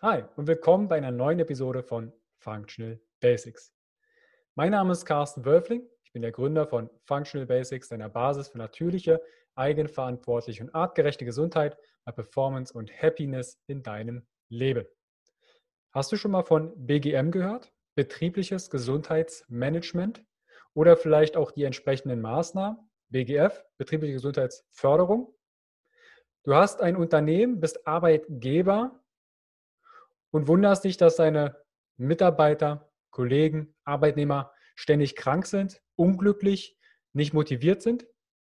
[0.00, 3.74] Hi und willkommen bei einer neuen Episode von Functional Basics.
[4.54, 5.82] Mein Name ist Carsten Wölfling.
[6.04, 9.20] Ich bin der Gründer von Functional Basics, einer Basis für natürliche,
[9.56, 14.86] eigenverantwortliche und artgerechte Gesundheit bei Performance und Happiness in deinem Leben.
[15.90, 17.72] Hast du schon mal von BGM gehört?
[17.96, 20.24] Betriebliches Gesundheitsmanagement
[20.74, 22.78] oder vielleicht auch die entsprechenden Maßnahmen?
[23.08, 25.34] BGF, betriebliche Gesundheitsförderung.
[26.44, 29.00] Du hast ein Unternehmen, bist Arbeitgeber
[30.30, 31.56] und wunderst dich, dass deine
[31.96, 36.78] Mitarbeiter, Kollegen, Arbeitnehmer ständig krank sind, unglücklich,
[37.12, 38.06] nicht motiviert sind,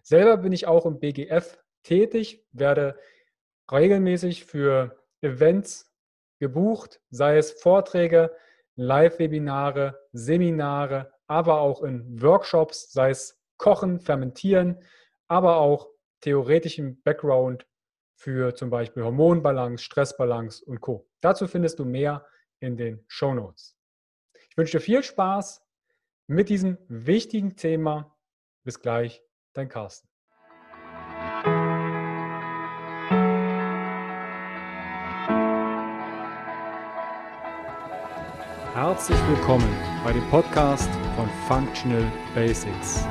[0.04, 3.00] Selber bin ich auch im BGF tätig, werde
[3.72, 5.96] regelmäßig für Events
[6.40, 8.36] gebucht, sei es Vorträge,
[8.76, 14.84] Live-Webinare, Seminare, aber auch in Workshops, sei es Kochen, Fermentieren,
[15.28, 17.66] aber auch theoretischen Background
[18.16, 21.08] für zum Beispiel Hormonbalance, Stressbalance und Co.
[21.22, 22.26] Dazu findest du mehr
[22.60, 23.78] in den Show Notes.
[24.50, 25.62] Ich wünsche dir viel Spaß
[26.28, 28.16] mit diesem wichtigen Thema.
[28.64, 29.22] Bis gleich,
[29.54, 30.08] dein Carsten.
[38.74, 43.06] Herzlich willkommen bei dem Podcast von Functional Basics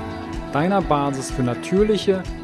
[0.55, 2.23] deiner Basis für natürliche,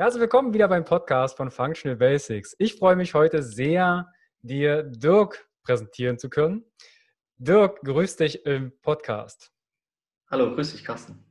[0.00, 2.56] Herzlich willkommen wieder beim Podcast von Functional Basics.
[2.56, 6.64] Ich freue mich heute sehr, dir Dirk präsentieren zu können.
[7.36, 9.52] Dirk, grüß dich im Podcast.
[10.30, 11.22] Hallo, grüß dich, Carsten.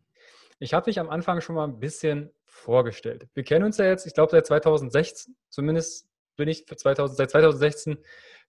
[0.60, 3.28] Ich habe dich am Anfang schon mal ein bisschen vorgestellt.
[3.34, 5.36] Wir kennen uns ja jetzt, ich glaube, seit 2016.
[5.50, 7.98] Zumindest bin ich 2000, seit 2016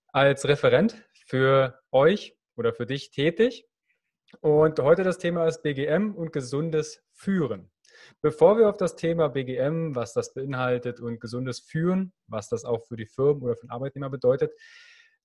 [0.09, 3.66] als Referent für euch oder für dich tätig.
[4.42, 7.70] Und heute das Thema ist BGM und gesundes Führen.
[8.22, 12.84] Bevor wir auf das Thema BGM, was das beinhaltet und gesundes Führen, was das auch
[12.87, 14.53] für die Firmen oder für den Arbeitnehmer bedeutet,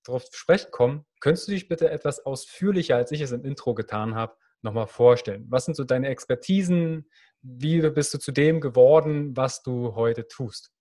[0.03, 3.73] darauf zu sprechen kommen, könntest du dich bitte etwas ausführlicher, als ich es im Intro
[3.73, 5.46] getan habe, nochmal vorstellen?
[5.50, 7.09] Was sind so deine Expertisen?
[7.41, 10.72] Wie bist du zu dem geworden, was du heute tust?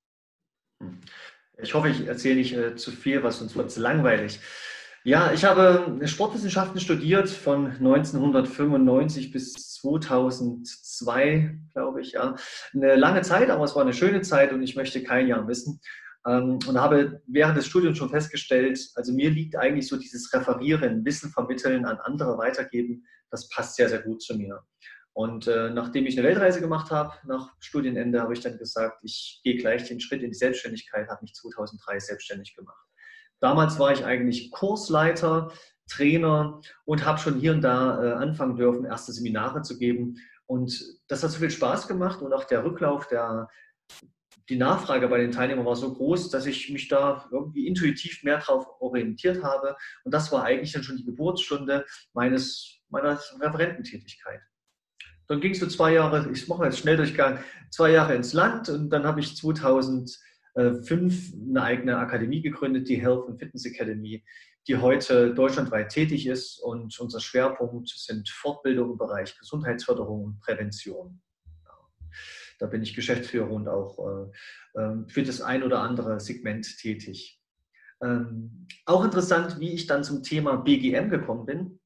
[1.59, 4.41] Ich hoffe, ich erzähle nicht äh, zu viel, was sonst wird es langweilig.
[5.07, 12.13] Ja, ich habe Sportwissenschaften studiert von 1995 bis 2002, glaube ich.
[12.13, 12.37] Ja.
[12.73, 15.83] Eine lange Zeit, aber es war eine schöne Zeit und ich möchte kein Jahr missen.
[16.27, 21.05] Ähm, und habe während des Studiums schon festgestellt, also mir liegt eigentlich so dieses Referieren,
[21.05, 24.63] Wissen vermitteln, an andere weitergeben, das passt sehr, sehr gut zu mir.
[25.13, 29.43] Und äh, nachdem ich eine Weltreise gemacht habe, nach Studienende, habe ich dann gesagt, ich
[29.45, 32.84] gehe gleich den Schritt in die Selbstständigkeit, habe mich 2003 selbstständig gemacht.
[33.45, 35.53] Damals war ich eigentlich Kursleiter,
[35.87, 40.17] Trainer und habe schon hier und da äh, anfangen dürfen, erste Seminare zu geben.
[40.47, 43.51] Und das hat so viel Spaß gemacht und auch der Rücklauf, der,
[44.49, 48.39] die Nachfrage bei den Teilnehmern war so groß, dass ich mich da irgendwie intuitiv mehr
[48.39, 49.77] darauf orientiert habe.
[50.05, 54.41] Und das war eigentlich dann schon die Geburtsstunde meines, meiner Referententätigkeit.
[55.27, 57.41] Dann ging es so zwei Jahre, ich mache jetzt Schnelldurchgang,
[57.71, 60.19] zwei Jahre ins Land und dann habe ich 2000
[60.55, 64.25] äh, fünf eine eigene Akademie gegründet, die Health and Fitness Academy,
[64.67, 66.59] die heute deutschlandweit tätig ist.
[66.61, 71.21] Und unser Schwerpunkt sind Fortbildung im Bereich Gesundheitsförderung und Prävention.
[72.59, 77.41] da bin ich Geschäftsführer und auch äh, ähm, für das ein oder andere Segment tätig.
[78.03, 81.81] Ähm, auch interessant, wie ich dann zum Thema BGM gekommen bin.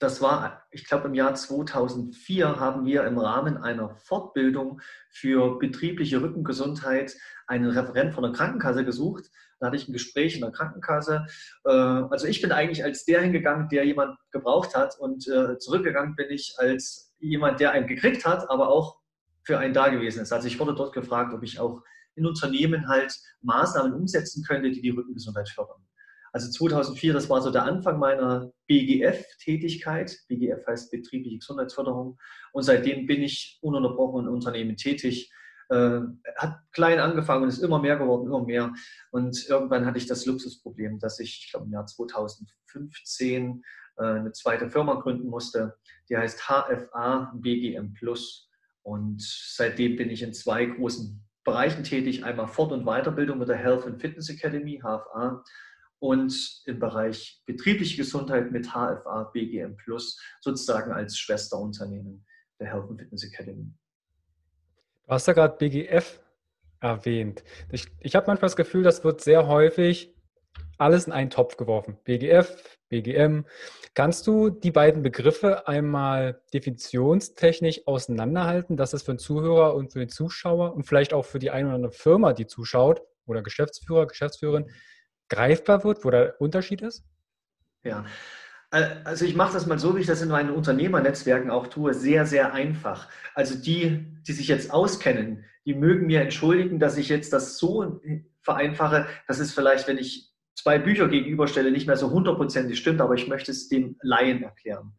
[0.00, 4.80] Das war, ich glaube, im Jahr 2004 haben wir im Rahmen einer Fortbildung
[5.10, 7.14] für betriebliche Rückengesundheit
[7.46, 9.30] einen Referent von der Krankenkasse gesucht.
[9.58, 11.26] Da hatte ich ein Gespräch in der Krankenkasse.
[11.66, 16.16] Äh, also ich bin eigentlich als der hingegangen, der jemand gebraucht hat und äh, zurückgegangen
[16.16, 18.98] bin ich als jemand, der einen gekriegt hat, aber auch
[19.42, 20.32] für einen da gewesen ist.
[20.32, 21.82] Also ich wurde dort gefragt, ob ich auch
[22.14, 25.84] in Unternehmen halt Maßnahmen umsetzen könnte, die die Rückengesundheit fördern.
[26.32, 30.16] Also 2004, das war so der Anfang meiner BGF-Tätigkeit.
[30.28, 32.18] BGF heißt betriebliche Gesundheitsförderung.
[32.52, 35.32] Und seitdem bin ich ununterbrochen in Unternehmen tätig.
[35.70, 36.00] Äh,
[36.36, 38.72] hat klein angefangen und ist immer mehr geworden, immer mehr.
[39.12, 43.62] Und irgendwann hatte ich das Luxusproblem, dass ich, ich glaube im Jahr 2015
[43.96, 45.76] äh, eine zweite Firma gründen musste.
[46.08, 48.48] Die heißt HFA BGM Plus.
[48.82, 52.24] Und seitdem bin ich in zwei großen Bereichen tätig.
[52.24, 55.42] Einmal Fort- und Weiterbildung mit der Health and Fitness Academy, HFA,
[56.00, 62.26] und im Bereich betriebliche Gesundheit mit HFA BGM Plus, sozusagen als Schwesterunternehmen
[62.58, 63.72] der Health and Fitness Academy.
[65.06, 66.20] Du hast ja gerade BGF
[66.80, 67.44] erwähnt.
[67.70, 70.14] Ich, ich habe manchmal das Gefühl, das wird sehr häufig
[70.78, 71.98] alles in einen Topf geworfen.
[72.04, 73.44] BGF, BGM.
[73.94, 79.98] Kannst du die beiden Begriffe einmal definitionstechnisch auseinanderhalten, dass es für den Zuhörer und für
[79.98, 84.06] den Zuschauer und vielleicht auch für die eine oder andere Firma, die zuschaut, oder Geschäftsführer,
[84.06, 84.70] Geschäftsführerin,
[85.30, 87.02] greifbar wird, wo der Unterschied ist?
[87.82, 88.04] Ja,
[88.70, 92.24] also ich mache das mal so, wie ich das in meinen Unternehmernetzwerken auch tue, sehr,
[92.26, 93.08] sehr einfach.
[93.34, 98.00] Also die, die sich jetzt auskennen, die mögen mir entschuldigen, dass ich jetzt das so
[98.42, 103.14] vereinfache, dass es vielleicht, wenn ich zwei Bücher gegenüberstelle, nicht mehr so hundertprozentig stimmt, aber
[103.14, 104.92] ich möchte es dem Laien erklären.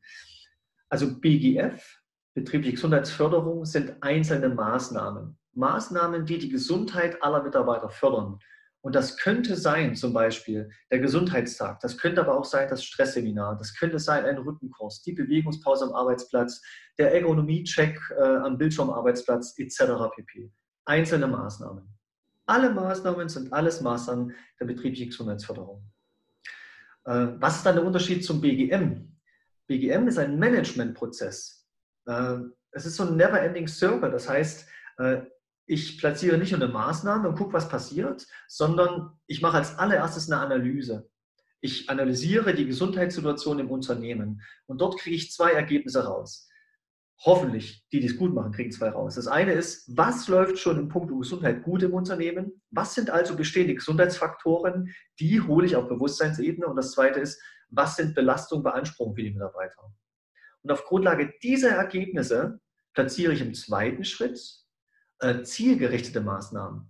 [0.89, 1.99] Also BGF,
[2.33, 5.37] betriebliche Gesundheitsförderung, sind einzelne Maßnahmen.
[5.53, 8.39] Maßnahmen, die die Gesundheit aller Mitarbeiter fördern.
[8.83, 13.55] Und das könnte sein, zum Beispiel der Gesundheitstag, das könnte aber auch sein das Stressseminar,
[13.57, 16.61] das könnte sein ein Rückenkurs, die Bewegungspause am Arbeitsplatz,
[16.97, 19.83] der Ergonomiecheck äh, am Bildschirmarbeitsplatz etc.
[20.15, 20.51] pp.
[20.85, 21.87] Einzelne Maßnahmen.
[22.47, 25.85] Alle Maßnahmen sind alles Maßnahmen der betrieblichen Gesundheitsförderung.
[27.05, 29.15] Äh, was ist dann der Unterschied zum BGM?
[29.67, 31.67] BGM ist ein Managementprozess.
[32.07, 32.37] Äh,
[32.71, 34.11] es ist so ein never-ending circle.
[34.11, 34.67] Das heißt,
[34.97, 35.21] äh,
[35.65, 40.29] ich platziere nicht nur eine Maßnahme und gucke, was passiert, sondern ich mache als allererstes
[40.29, 41.09] eine Analyse.
[41.61, 46.49] Ich analysiere die Gesundheitssituation im Unternehmen und dort kriege ich zwei Ergebnisse raus.
[47.23, 49.13] Hoffentlich, die, die es gut machen, kriegen zwei raus.
[49.13, 52.63] Das eine ist, was läuft schon im Punkt Gesundheit gut im Unternehmen?
[52.71, 54.91] Was sind also bestehende Gesundheitsfaktoren?
[55.19, 56.65] Die hole ich auf Bewusstseinsebene.
[56.65, 59.93] Und das zweite ist, was sind Belastungen, Beanspruchungen für die Mitarbeiter?
[60.63, 62.59] Und auf Grundlage dieser Ergebnisse
[62.93, 64.60] platziere ich im zweiten Schritt
[65.21, 66.87] äh, zielgerichtete Maßnahmen.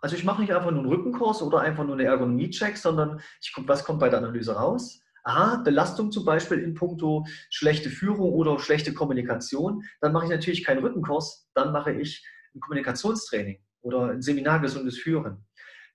[0.00, 3.54] Also ich mache nicht einfach nur einen Rückenkurs oder einfach nur eine Ergonomie-Check, sondern ich
[3.54, 5.00] gucke, was kommt bei der Analyse raus.
[5.22, 9.82] Aha, Belastung zum Beispiel in puncto schlechte Führung oder schlechte Kommunikation.
[10.02, 12.22] Dann mache ich natürlich keinen Rückenkurs, dann mache ich
[12.54, 15.46] ein Kommunikationstraining oder ein Seminar gesundes Führen.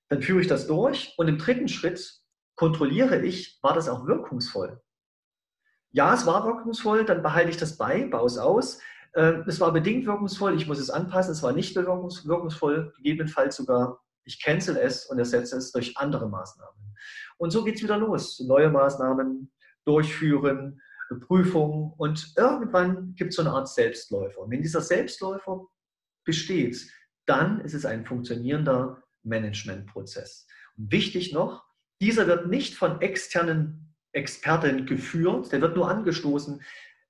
[0.07, 2.19] Dann führe ich das durch und im dritten Schritt
[2.55, 4.81] kontrolliere ich, war das auch wirkungsvoll.
[5.91, 8.79] Ja, es war wirkungsvoll, dann behalte ich das bei, baue es aus.
[9.15, 14.01] Ähm, es war bedingt wirkungsvoll, ich muss es anpassen, es war nicht wirkungsvoll, gegebenenfalls sogar,
[14.23, 16.95] ich cancel es und ersetze es durch andere Maßnahmen.
[17.38, 18.39] Und so geht es wieder los.
[18.41, 19.51] Neue Maßnahmen
[19.86, 20.81] durchführen,
[21.22, 24.41] Prüfungen und irgendwann gibt es so eine Art Selbstläufer.
[24.41, 25.65] Und wenn dieser Selbstläufer
[26.24, 26.91] besteht,
[27.25, 30.45] dann ist es ein funktionierender Managementprozess.
[30.77, 31.65] Und wichtig noch,
[32.01, 36.62] dieser wird nicht von externen Experten geführt, der wird nur angestoßen,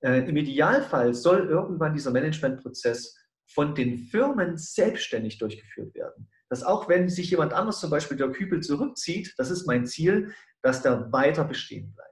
[0.01, 6.29] äh, Im Idealfall soll irgendwann dieser Managementprozess von den Firmen selbstständig durchgeführt werden.
[6.49, 10.33] Dass auch wenn sich jemand anders, zum Beispiel der Kübel, zurückzieht, das ist mein Ziel,
[10.61, 12.09] dass der weiter bestehen bleibt.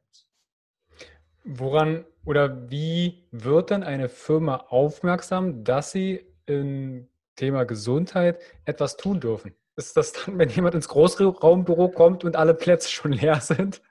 [1.43, 9.19] Woran oder wie wird dann eine Firma aufmerksam, dass sie im Thema Gesundheit etwas tun
[9.19, 9.53] dürfen?
[9.77, 13.81] Ist das dann, wenn jemand ins Großraumbüro kommt und alle Plätze schon leer sind?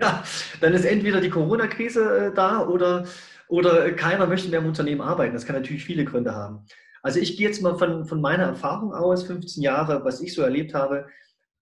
[0.00, 0.24] Ja,
[0.60, 3.06] dann ist entweder die Corona-Krise äh, da oder,
[3.48, 5.34] oder keiner möchte mehr im Unternehmen arbeiten.
[5.34, 6.66] Das kann natürlich viele Gründe haben.
[7.02, 10.42] Also ich gehe jetzt mal von, von meiner Erfahrung aus, 15 Jahre, was ich so
[10.42, 11.06] erlebt habe.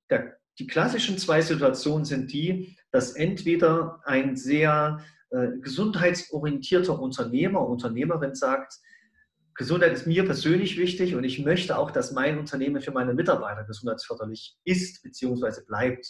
[0.09, 8.35] Der, die klassischen zwei Situationen sind die, dass entweder ein sehr äh, gesundheitsorientierter Unternehmer, Unternehmerin
[8.35, 8.75] sagt,
[9.55, 13.65] Gesundheit ist mir persönlich wichtig und ich möchte auch, dass mein Unternehmen für meine Mitarbeiter
[13.65, 15.63] gesundheitsförderlich ist bzw.
[15.67, 16.07] bleibt.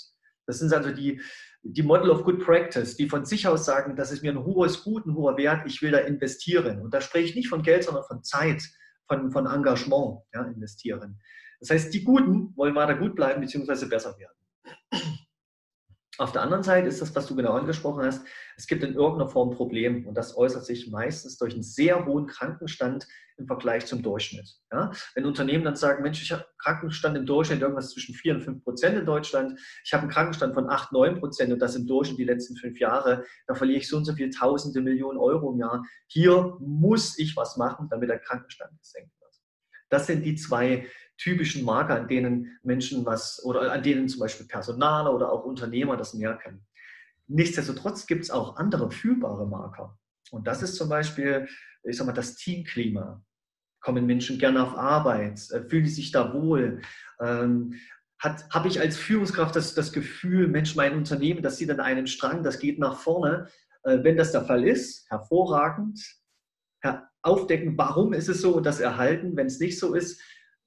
[0.47, 1.21] Das sind also die,
[1.63, 4.83] die Model of Good Practice, die von sich aus sagen, das ist mir ein hohes
[4.83, 6.81] Gut, ein hoher Wert, ich will da investieren.
[6.81, 8.63] Und da spreche ich nicht von Geld, sondern von Zeit,
[9.07, 11.21] von, von Engagement ja, investieren.
[11.61, 13.87] Das heißt, die Guten wollen weiter gut bleiben bzw.
[13.87, 15.13] besser werden.
[16.19, 18.27] Auf der anderen Seite ist das, was du genau angesprochen hast,
[18.59, 22.05] es gibt in irgendeiner Form ein Problem und das äußert sich meistens durch einen sehr
[22.05, 24.47] hohen Krankenstand im Vergleich zum Durchschnitt.
[24.71, 24.93] Ja?
[25.15, 28.63] Wenn Unternehmen dann sagen, Mensch, ich habe Krankenstand im Durchschnitt irgendwas zwischen 4 und 5
[28.63, 32.19] Prozent in Deutschland, ich habe einen Krankenstand von 8, 9 Prozent und das im Durchschnitt
[32.19, 35.61] die letzten fünf Jahre, da verliere ich so und so viele Tausende Millionen Euro im
[35.61, 35.83] Jahr.
[36.09, 39.35] Hier muss ich was machen, damit der Krankenstand gesenkt wird.
[39.89, 40.87] Das sind die zwei
[41.23, 45.97] typischen Marker, an denen Menschen was oder an denen zum Beispiel Personal oder auch Unternehmer
[45.97, 46.67] das merken.
[47.29, 49.99] Nichtsdestotrotz gibt es auch andere fühlbare Marker.
[50.31, 51.49] Und das ist zum Beispiel,
[51.85, 53.25] ich sag mal, das Teamklima.
[53.81, 55.41] Kommen Menschen gerne auf Arbeit?
[55.51, 56.83] Äh, fühlen sie sich da wohl?
[57.21, 57.75] Ähm,
[58.21, 62.43] Habe ich als Führungskraft das, das Gefühl, Mensch, mein Unternehmen, das sieht an einem Strang,
[62.43, 63.49] das geht nach vorne?
[63.85, 66.01] Äh, wenn das der Fall ist, hervorragend.
[67.25, 69.37] Aufdecken, warum ist es so und das erhalten.
[69.37, 70.21] Wenn es nicht so ist,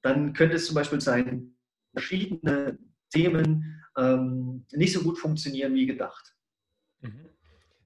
[0.06, 1.56] dann könnte es zum Beispiel sein,
[1.92, 2.78] verschiedene
[3.12, 6.34] Themen ähm, nicht so gut funktionieren wie gedacht.
[7.00, 7.28] Mhm.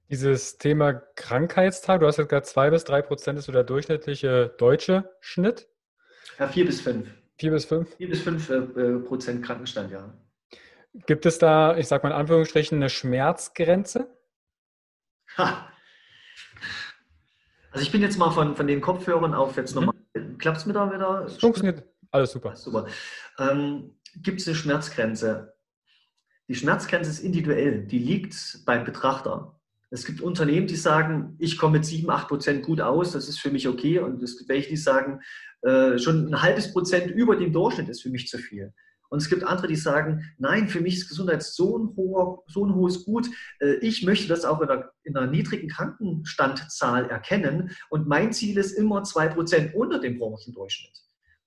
[0.07, 4.53] Dieses Thema Krankheitstag, du hast jetzt gerade zwei bis drei Prozent ist so der durchschnittliche
[4.59, 5.67] deutsche Schnitt.
[6.37, 7.09] Ja, vier bis fünf.
[7.39, 7.95] Vier bis fünf?
[7.95, 10.13] Vier bis fünf äh, Prozent Krankenstand, ja.
[11.07, 14.15] Gibt es da, ich sage mal in Anführungsstrichen, eine Schmerzgrenze?
[15.37, 15.71] Ha.
[17.71, 19.95] Also ich bin jetzt mal von, von den Kopfhörern auf jetzt nochmal.
[20.13, 20.37] Mhm.
[20.37, 21.27] Klappt es mir da wieder?
[21.39, 21.83] Funktioniert.
[22.11, 22.55] Alles super.
[22.55, 22.87] super.
[23.39, 25.53] Ähm, Gibt es eine Schmerzgrenze?
[26.47, 27.85] Die Schmerzgrenze ist individuell.
[27.87, 29.57] Die liegt beim Betrachter.
[29.89, 33.39] Es gibt Unternehmen, die sagen, ich komme mit 7, 8 Prozent gut aus, das ist
[33.39, 33.99] für mich okay.
[33.99, 35.21] Und es gibt welche, die sagen,
[35.61, 38.73] äh, schon ein halbes Prozent über dem Durchschnitt ist für mich zu viel.
[39.09, 42.65] Und es gibt andere, die sagen, nein, für mich ist Gesundheit so ein, hoher, so
[42.65, 43.29] ein hohes Gut.
[43.59, 47.71] Äh, ich möchte das auch in einer, in einer niedrigen Krankenstandzahl erkennen.
[47.89, 50.97] Und mein Ziel ist immer 2% unter dem Branchendurchschnitt.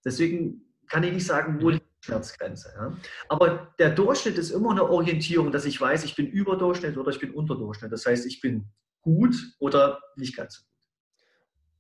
[0.05, 2.73] Deswegen kann ich nicht sagen, wo liegt die Schmerzgrenze.
[2.77, 2.97] Ja?
[3.29, 7.11] Aber der Durchschnitt ist immer eine Orientierung, dass ich weiß, ich bin über Durchschnitt oder
[7.11, 7.93] ich bin unter Durchschnitt.
[7.93, 8.67] Das heißt, ich bin
[9.03, 10.71] gut oder nicht ganz so gut.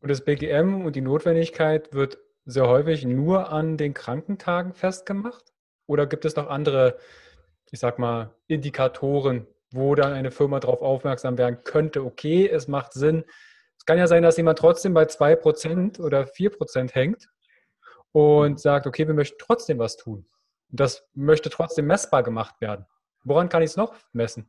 [0.00, 5.52] Und das BGM und die Notwendigkeit wird sehr häufig nur an den Krankentagen festgemacht?
[5.86, 6.98] Oder gibt es noch andere,
[7.70, 12.92] ich sag mal, Indikatoren, wo dann eine Firma darauf aufmerksam werden könnte, okay, es macht
[12.92, 13.24] Sinn.
[13.78, 17.28] Es kann ja sein, dass jemand trotzdem bei 2% oder 4% hängt
[18.14, 20.24] und sagt, okay, wir möchten trotzdem was tun.
[20.68, 22.86] Das möchte trotzdem messbar gemacht werden.
[23.24, 24.48] Woran kann ich es noch messen?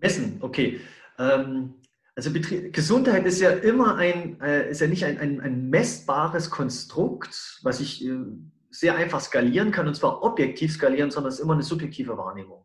[0.00, 0.80] Messen, okay.
[1.18, 1.74] Ähm,
[2.14, 7.60] also Gesundheit ist ja immer ein, äh, ist ja nicht ein, ein, ein messbares Konstrukt,
[7.62, 8.16] was ich äh,
[8.70, 12.64] sehr einfach skalieren kann, und zwar objektiv skalieren, sondern es ist immer eine subjektive Wahrnehmung.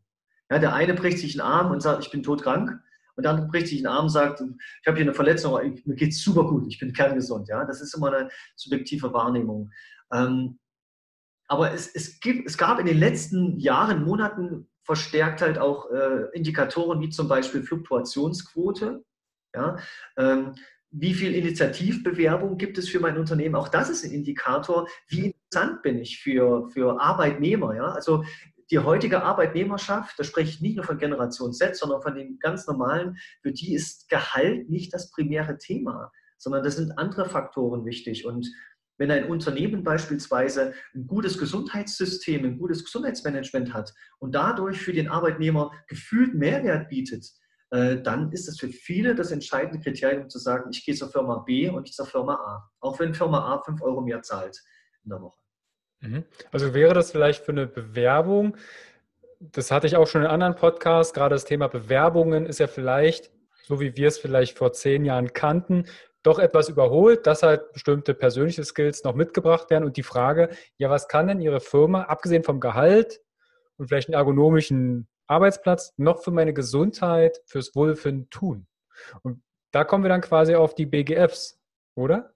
[0.49, 2.79] Ja, der eine bricht sich einen Arm und sagt, ich bin todkrank
[3.15, 5.53] und andere bricht sich einen Arm und sagt, ich habe hier eine Verletzung,
[5.85, 7.47] mir geht es super gut, ich bin kerngesund.
[7.47, 7.65] Ja?
[7.65, 9.71] Das ist immer eine subjektive Wahrnehmung.
[10.13, 10.59] Ähm,
[11.47, 16.25] aber es, es, gibt, es gab in den letzten Jahren, Monaten verstärkt halt auch äh,
[16.33, 19.03] Indikatoren wie zum Beispiel Fluktuationsquote.
[19.53, 19.77] Ja?
[20.17, 20.53] Ähm,
[20.91, 23.55] wie viel Initiativbewerbung gibt es für mein Unternehmen?
[23.55, 27.75] Auch das ist ein Indikator, wie interessant bin ich für, für Arbeitnehmer.
[27.75, 27.85] Ja?
[27.91, 28.23] Also
[28.71, 32.65] die heutige Arbeitnehmerschaft, da spreche ich nicht nur von Generation Z, sondern von den ganz
[32.67, 38.25] normalen, für die ist Gehalt nicht das primäre Thema, sondern das sind andere Faktoren wichtig.
[38.25, 38.49] Und
[38.97, 45.09] wenn ein Unternehmen beispielsweise ein gutes Gesundheitssystem, ein gutes Gesundheitsmanagement hat und dadurch für den
[45.09, 47.29] Arbeitnehmer gefühlt Mehrwert bietet,
[47.71, 51.39] äh, dann ist das für viele das entscheidende Kriterium zu sagen, ich gehe zur Firma
[51.39, 52.69] B und nicht zur Firma A.
[52.79, 54.61] Auch wenn Firma A 5 Euro mehr zahlt
[55.03, 55.40] in der Woche.
[56.01, 56.25] Mhm.
[56.51, 58.57] Also wäre das vielleicht für eine Bewerbung,
[59.39, 63.31] das hatte ich auch schon in anderen Podcasts, gerade das Thema Bewerbungen ist ja vielleicht,
[63.63, 65.85] so wie wir es vielleicht vor zehn Jahren kannten,
[66.23, 70.89] doch etwas überholt, dass halt bestimmte persönliche Skills noch mitgebracht werden und die Frage, ja,
[70.89, 73.21] was kann denn Ihre Firma, abgesehen vom Gehalt
[73.77, 78.67] und vielleicht einen ergonomischen Arbeitsplatz, noch für meine Gesundheit, fürs Wohlfinden tun?
[79.23, 79.41] Und
[79.71, 81.59] da kommen wir dann quasi auf die BGFs,
[81.95, 82.33] oder?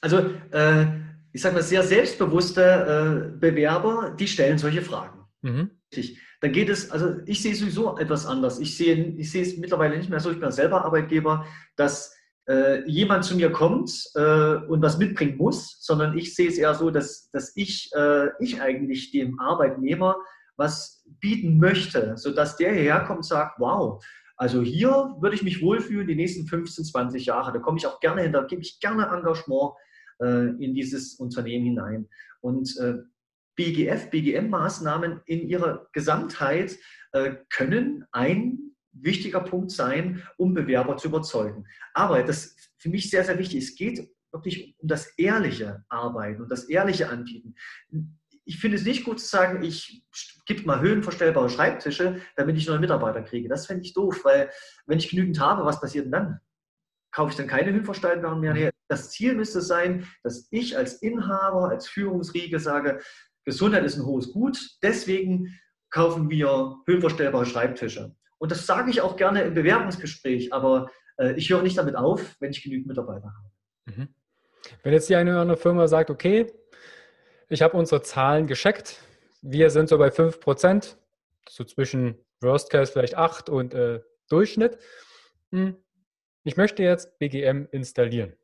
[0.00, 0.18] Also
[0.52, 0.86] äh,
[1.32, 5.20] ich sage mal, sehr selbstbewusste äh, Bewerber, die stellen solche Fragen.
[5.40, 5.70] Mhm.
[6.40, 8.58] Dann geht es, also ich sehe sowieso etwas anders.
[8.58, 11.46] Ich sehe, ich sehe es mittlerweile nicht mehr so, ich bin selber Arbeitgeber,
[11.76, 12.14] dass
[12.48, 16.74] äh, jemand zu mir kommt äh, und was mitbringen muss, sondern ich sehe es eher
[16.74, 20.16] so, dass, dass ich, äh, ich eigentlich dem Arbeitnehmer
[20.56, 24.04] was bieten möchte, sodass der hierher kommt und sagt, wow,
[24.36, 27.52] also hier würde ich mich wohlfühlen die nächsten 15, 20 Jahre.
[27.52, 29.74] Da komme ich auch gerne hin, da gebe ich gerne Engagement
[30.22, 32.08] äh, in dieses Unternehmen hinein.
[32.40, 32.94] Und äh,
[33.56, 36.78] BGF, BGM-Maßnahmen in ihrer Gesamtheit
[37.12, 38.58] äh, können ein
[38.92, 41.66] wichtiger Punkt sein, um Bewerber zu überzeugen.
[41.94, 43.62] Aber das ist für mich sehr, sehr wichtig.
[43.62, 47.54] Es geht wirklich um das ehrliche Arbeiten und das ehrliche Anbieten.
[48.44, 50.04] Ich finde es nicht gut zu sagen, ich
[50.46, 53.48] gebe mal höhenverstellbare Schreibtische, damit ich neue Mitarbeiter kriege.
[53.48, 54.50] Das fände ich doof, weil
[54.86, 56.40] wenn ich genügend habe, was passiert denn dann?
[57.12, 58.54] Kaufe ich dann keine höhenverstellbaren mehr?
[58.54, 63.00] Nee, das Ziel müsste sein, dass ich als Inhaber, als Führungsriege sage,
[63.44, 65.58] Gesundheit ist ein hohes Gut, deswegen
[65.90, 68.14] kaufen wir höhenverstellbare Schreibtische.
[68.38, 72.36] Und das sage ich auch gerne im Bewerbungsgespräch, aber äh, ich höre nicht damit auf,
[72.40, 73.96] wenn ich genügend Mitarbeiter habe.
[73.96, 74.08] Mhm.
[74.82, 76.52] Wenn jetzt die eine oder andere Firma sagt, okay,
[77.48, 79.00] ich habe unsere Zahlen gescheckt,
[79.40, 80.96] wir sind so bei 5%,
[81.48, 84.78] so zwischen Worst Case vielleicht 8 und äh, Durchschnitt.
[85.50, 85.76] Hm.
[86.44, 88.34] Ich möchte jetzt BGM installieren.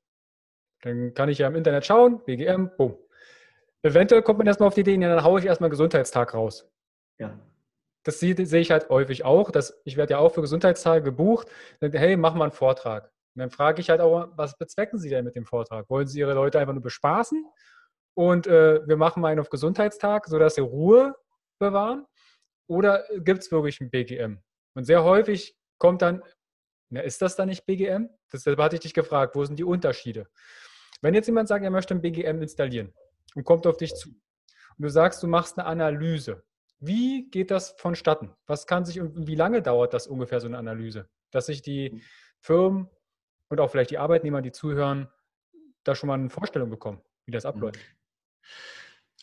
[0.82, 2.96] Dann kann ich ja im Internet schauen, BGM, bumm.
[3.82, 6.68] Eventuell kommt man erstmal auf die Idee, ja, dann haue ich erstmal Gesundheitstag raus.
[7.18, 7.38] Ja.
[8.04, 9.50] Das sehe, ich halt häufig auch.
[9.50, 11.48] Dass ich werde ja auch für Gesundheitstage gebucht.
[11.80, 13.10] Hey, mach mal einen Vortrag.
[13.34, 15.88] Und dann frage ich halt auch, was bezwecken Sie denn mit dem Vortrag?
[15.90, 17.44] Wollen Sie Ihre Leute einfach nur bespaßen?
[18.14, 21.14] Und äh, wir machen mal einen auf Gesundheitstag, sodass Sie Ruhe
[21.60, 22.06] bewahren?
[22.66, 24.42] Oder gibt es wirklich ein BGM?
[24.74, 26.22] Und sehr häufig kommt dann,
[26.90, 28.08] na, ist das dann nicht BGM?
[28.32, 30.28] Deshalb hatte ich dich gefragt, wo sind die Unterschiede?
[31.00, 32.92] Wenn jetzt jemand sagt, er möchte ein BGM installieren
[33.34, 36.44] und kommt auf dich zu und du sagst, du machst eine Analyse,
[36.80, 38.30] wie geht das vonstatten?
[38.46, 41.08] Was kann sich und wie lange dauert das ungefähr so eine Analyse?
[41.30, 42.00] Dass sich die hm.
[42.40, 42.88] Firmen
[43.48, 45.08] und auch vielleicht die Arbeitnehmer, die zuhören,
[45.84, 47.50] da schon mal eine Vorstellung bekommen, wie das hm.
[47.50, 47.80] abläuft.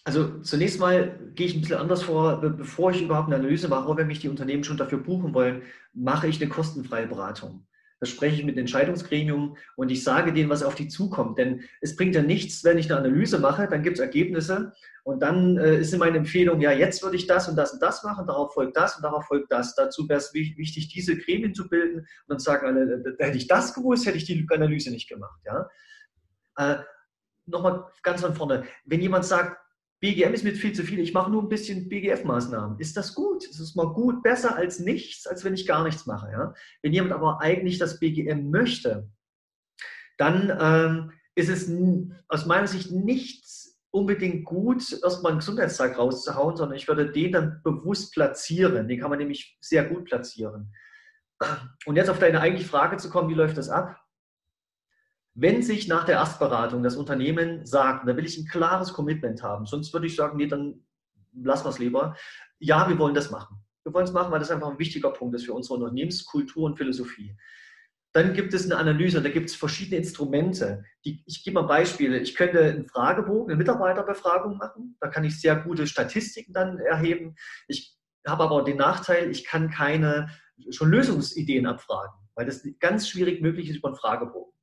[0.03, 2.39] Also zunächst mal gehe ich ein bisschen anders vor.
[2.39, 5.63] Bevor ich überhaupt eine Analyse mache, wenn mich die Unternehmen schon dafür buchen wollen,
[5.93, 7.65] mache ich eine kostenfreie Beratung.
[7.99, 11.37] Da spreche ich mit Entscheidungsgremium und ich sage denen, was auf die zukommt.
[11.37, 14.73] Denn es bringt ja nichts, wenn ich eine Analyse mache, dann gibt es Ergebnisse
[15.03, 18.03] und dann äh, ist meine Empfehlung, ja, jetzt würde ich das und das und das
[18.03, 19.75] machen, darauf folgt das und darauf folgt das.
[19.75, 23.47] Dazu wäre es wichtig, diese Gremien zu bilden und dann sagen alle, äh, hätte ich
[23.47, 25.39] das gewusst, hätte ich die Analyse nicht gemacht.
[25.45, 25.69] Ja?
[26.57, 26.83] Äh,
[27.47, 28.63] Nochmal ganz von vorne.
[28.85, 29.57] Wenn jemand sagt,
[30.05, 32.79] BGM ist mir viel zu viel, ich mache nur ein bisschen BGF-Maßnahmen.
[32.79, 33.43] Ist das gut?
[33.43, 36.29] Ist es mal gut, besser als nichts, als wenn ich gar nichts mache?
[36.31, 36.53] Ja?
[36.83, 39.09] Wenn jemand aber eigentlich das BGM möchte,
[40.19, 41.71] dann ähm, ist es
[42.27, 47.61] aus meiner Sicht nichts unbedingt gut, erstmal einen Gesundheitstag rauszuhauen, sondern ich würde den dann
[47.63, 48.87] bewusst platzieren.
[48.87, 50.71] Den kann man nämlich sehr gut platzieren.
[51.87, 53.99] Und jetzt auf deine eigentliche Frage zu kommen, wie läuft das ab?
[55.37, 59.65] Wenn sich nach der Erstberatung das Unternehmen sagt, da will ich ein klares Commitment haben,
[59.65, 60.85] sonst würde ich sagen, nee, dann
[61.33, 62.15] lassen wir es lieber.
[62.59, 63.57] Ja, wir wollen das machen.
[63.83, 66.77] Wir wollen es machen, weil das einfach ein wichtiger Punkt ist für unsere Unternehmenskultur und
[66.77, 67.35] Philosophie.
[68.13, 70.85] Dann gibt es eine Analyse da gibt es verschiedene Instrumente.
[71.03, 72.17] Die, ich gebe mal Beispiele.
[72.19, 74.95] Ich könnte einen Fragebogen, eine Mitarbeiterbefragung machen.
[75.01, 77.35] Da kann ich sehr gute Statistiken dann erheben.
[77.67, 80.29] Ich habe aber den Nachteil, ich kann keine
[80.69, 84.54] schon Lösungsideen abfragen, weil das ganz schwierig möglich ist über einen Fragebogen.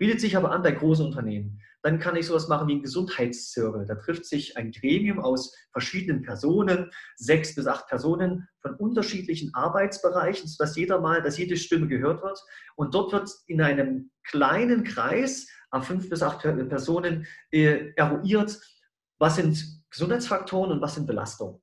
[0.00, 1.60] Bietet sich aber an bei großen Unternehmen.
[1.82, 3.84] Dann kann ich sowas machen wie ein Gesundheitszirkel.
[3.84, 10.48] Da trifft sich ein Gremium aus verschiedenen Personen, sechs bis acht Personen von unterschiedlichen Arbeitsbereichen,
[10.48, 12.42] sodass jeder mal, dass jede Stimme gehört wird.
[12.76, 18.58] Und dort wird in einem kleinen Kreis an fünf bis acht Personen äh, eruiert,
[19.18, 21.60] was sind Gesundheitsfaktoren und was sind Belastungen.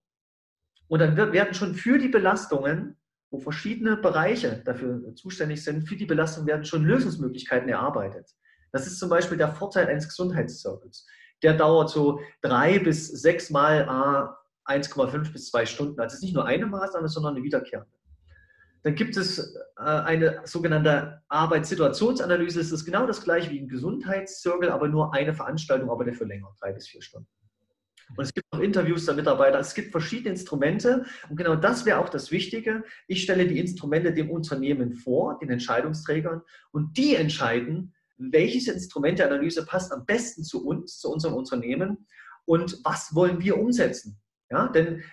[0.87, 2.96] Und dann werden schon für die Belastungen
[3.29, 8.29] wo verschiedene Bereiche dafür zuständig sind, für die Belastung werden schon Lösungsmöglichkeiten erarbeitet.
[8.71, 11.05] Das ist zum Beispiel der Vorteil eines Gesundheitszirkels.
[11.43, 13.87] Der dauert so drei bis sechs Mal
[14.65, 15.99] 1,5 bis zwei Stunden.
[15.99, 17.91] Also es ist nicht nur eine Maßnahme, sondern eine wiederkehrende.
[18.83, 19.39] Dann gibt es
[19.77, 22.61] äh, eine sogenannte Arbeitssituationsanalyse.
[22.61, 26.53] Es ist genau das gleiche wie ein Gesundheitszirkel, aber nur eine Veranstaltung, aber dafür länger,
[26.59, 27.27] drei bis vier Stunden.
[28.17, 29.59] Und es gibt auch Interviews der Mitarbeiter.
[29.59, 31.05] Es gibt verschiedene Instrumente.
[31.29, 32.83] Und genau das wäre auch das Wichtige.
[33.07, 39.27] Ich stelle die Instrumente dem Unternehmen vor, den Entscheidungsträgern, und die entscheiden, welches Instrument der
[39.27, 42.07] Analyse passt am besten zu uns, zu unserem Unternehmen
[42.45, 44.19] und was wollen wir umsetzen.
[44.49, 45.03] Ja, denn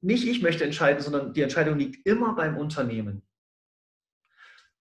[0.00, 3.22] nicht ich möchte entscheiden, sondern die Entscheidung liegt immer beim Unternehmen.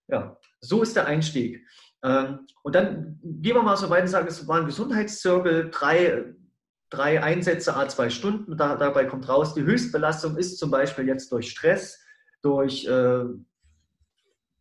[0.07, 1.65] Ja, so ist der Einstieg.
[2.03, 6.35] Ähm, und dann gehen wir mal so weit und sagen, es war ein Gesundheitszirkel, drei
[6.89, 8.57] drei Einsätze a zwei Stunden.
[8.57, 11.99] Da, dabei kommt raus, die Höchstbelastung ist zum Beispiel jetzt durch Stress,
[12.41, 13.25] durch äh,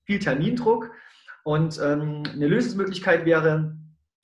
[0.05, 0.91] viel Termindruck.
[1.45, 3.77] Und ähm, eine Lösungsmöglichkeit wäre,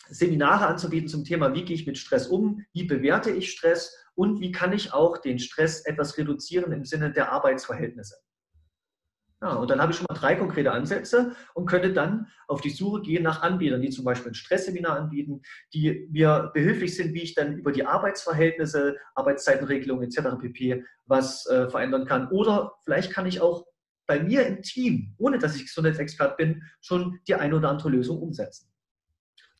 [0.09, 4.41] Seminare anzubieten zum Thema, wie gehe ich mit Stress um, wie bewerte ich Stress und
[4.41, 8.17] wie kann ich auch den Stress etwas reduzieren im Sinne der Arbeitsverhältnisse.
[9.43, 12.71] Ja, und dann habe ich schon mal drei konkrete Ansätze und könnte dann auf die
[12.71, 15.43] Suche gehen nach Anbietern, die zum Beispiel ein Stressseminar anbieten,
[15.75, 20.39] die mir behilflich sind, wie ich dann über die Arbeitsverhältnisse, Arbeitszeitenregelungen etc.
[20.41, 20.85] pp.
[21.07, 22.29] was äh, verändern kann.
[22.29, 23.67] Oder vielleicht kann ich auch
[24.07, 28.21] bei mir im Team, ohne dass ich Gesundheitsexpert bin, schon die eine oder andere Lösung
[28.21, 28.73] umsetzen.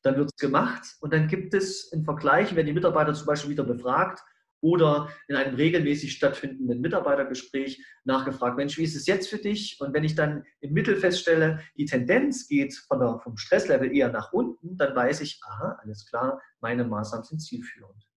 [0.03, 3.51] Dann wird es gemacht und dann gibt es im Vergleich, wenn die Mitarbeiter zum Beispiel
[3.51, 4.23] wieder befragt
[4.63, 9.79] oder in einem regelmäßig stattfindenden Mitarbeitergespräch nachgefragt, Mensch, wie ist es jetzt für dich?
[9.81, 14.11] Und wenn ich dann im Mittel feststelle, die Tendenz geht von der, vom Stresslevel eher
[14.11, 18.09] nach unten, dann weiß ich, aha, alles klar, meine Maßnahmen sind zielführend.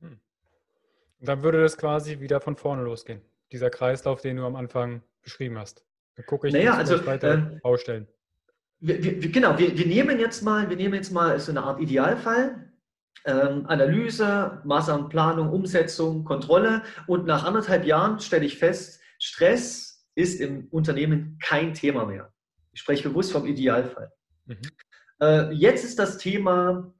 [0.00, 0.20] Hm.
[1.20, 3.20] Dann würde das quasi wieder von vorne losgehen.
[3.50, 5.84] Dieser Kreislauf, den du am Anfang beschrieben hast.
[6.14, 8.06] Dann gucke ich naja, also, weiter äh, Baustellen.
[8.80, 11.80] Wir, wir, genau, wir, wir, nehmen jetzt mal, wir nehmen jetzt mal so eine Art
[11.80, 12.67] Idealfall
[13.24, 16.82] ähm, Analyse, Maßnahmenplanung, Umsetzung, Kontrolle.
[17.06, 22.32] Und nach anderthalb Jahren stelle ich fest, Stress ist im Unternehmen kein Thema mehr.
[22.72, 24.12] Ich spreche bewusst vom Idealfall.
[24.46, 24.56] Mhm.
[25.20, 26.92] Äh, jetzt ist das Thema,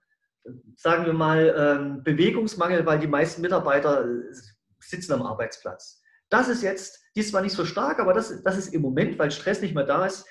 [0.77, 4.35] sagen wir mal, ähm, Bewegungsmangel, weil die meisten Mitarbeiter äh,
[4.81, 6.03] sitzen am Arbeitsplatz.
[6.31, 9.31] Das ist jetzt, dies war nicht so stark, aber das, das ist im Moment, weil
[9.31, 10.27] Stress nicht mehr da ist,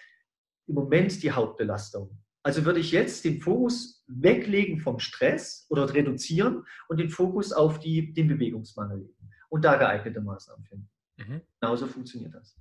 [0.67, 2.17] im Moment die Hauptbelastung.
[2.47, 7.77] Also würde ich jetzt den Fokus weglegen vom Stress oder reduzieren und den Fokus auf
[7.77, 10.89] die, den Bewegungsmangel legen und da geeignete Maßnahmen finden.
[11.17, 11.41] Mhm.
[11.59, 12.57] Genauso funktioniert das.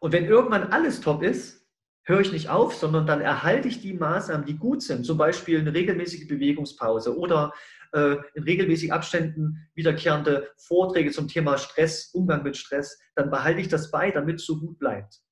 [0.00, 1.66] Und wenn irgendwann alles top ist,
[2.02, 5.60] höre ich nicht auf, sondern dann erhalte ich die Maßnahmen, die gut sind, zum Beispiel
[5.60, 7.54] eine regelmäßige Bewegungspause oder
[7.94, 13.68] äh, in regelmäßigen Abständen wiederkehrende Vorträge zum Thema Stress, Umgang mit Stress, dann behalte ich
[13.68, 15.22] das bei, damit es so gut bleibt.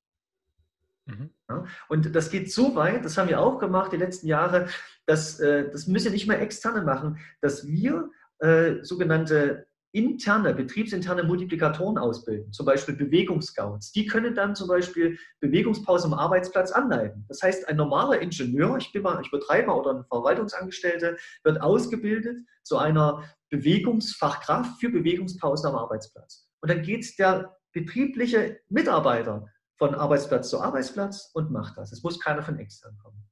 [1.07, 1.29] Mhm.
[1.49, 4.67] Ja, und das geht so weit, das haben wir auch gemacht die letzten Jahre,
[5.05, 11.97] dass äh, das müssen nicht mehr externe machen, dass wir äh, sogenannte interne, betriebsinterne Multiplikatoren
[11.97, 13.93] ausbilden, zum Beispiel Bewegungsscouts.
[13.93, 17.25] Die können dann zum Beispiel Bewegungspause am Arbeitsplatz anleiten.
[17.29, 22.37] Das heißt, ein normaler Ingenieur, ich bin mal, ich betreibe oder ein Verwaltungsangestellte, wird ausgebildet
[22.63, 26.47] zu einer Bewegungsfachkraft für Bewegungspausen am Arbeitsplatz.
[26.61, 31.91] Und dann geht der betriebliche Mitarbeiter von Arbeitsplatz zu Arbeitsplatz und macht das.
[31.91, 33.23] Es muss keiner von extern kommen.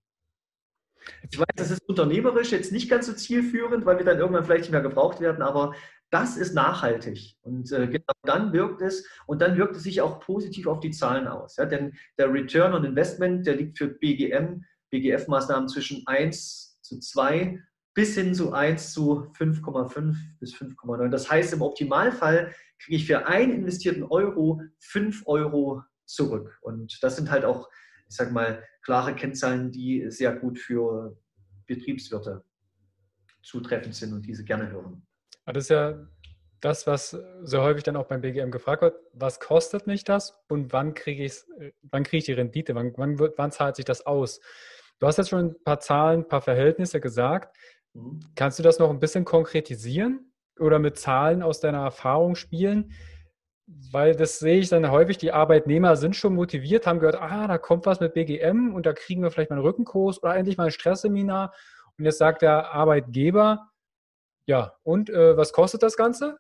[1.30, 4.64] Ich weiß, das ist unternehmerisch jetzt nicht ganz so zielführend, weil wir dann irgendwann vielleicht
[4.64, 5.74] nicht mehr gebraucht werden, aber
[6.10, 7.38] das ist nachhaltig.
[7.42, 10.92] Und äh, genau dann wirkt es und dann wirkt es sich auch positiv auf die
[10.92, 11.58] Zahlen aus.
[11.58, 11.66] Ja?
[11.66, 17.60] Denn der Return on Investment, der liegt für BGM, BGF-Maßnahmen zwischen 1 zu 2
[17.94, 21.10] bis hin zu 1 zu 5,5 bis 5,9.
[21.10, 26.58] Das heißt, im Optimalfall kriege ich für einen investierten Euro 5 Euro zurück.
[26.62, 27.70] Und das sind halt auch,
[28.08, 31.18] ich sage mal, klare Kennzahlen, die sehr gut für
[31.68, 32.44] Betriebswirte
[33.42, 35.06] zutreffend sind und diese gerne hören.
[35.46, 36.08] Das ist ja
[36.62, 40.74] das, was so häufig dann auch beim BGM gefragt wird, was kostet mich das und
[40.74, 41.44] wann kriege ich
[41.84, 44.40] wann kriege ich die Rendite, wann, wann, wird, wann zahlt sich das aus?
[45.00, 47.56] Du hast jetzt schon ein paar Zahlen, ein paar Verhältnisse gesagt.
[47.94, 48.20] Mhm.
[48.36, 52.92] Kannst du das noch ein bisschen konkretisieren oder mit Zahlen aus deiner Erfahrung spielen?
[53.68, 57.58] Weil das sehe ich dann häufig, die Arbeitnehmer sind schon motiviert, haben gehört, ah, da
[57.58, 60.66] kommt was mit BGM und da kriegen wir vielleicht mal einen Rückenkurs oder endlich mal
[60.66, 61.54] ein Stressseminar.
[61.98, 63.72] Und jetzt sagt der Arbeitgeber,
[64.48, 66.38] ja, und äh, was kostet das Ganze?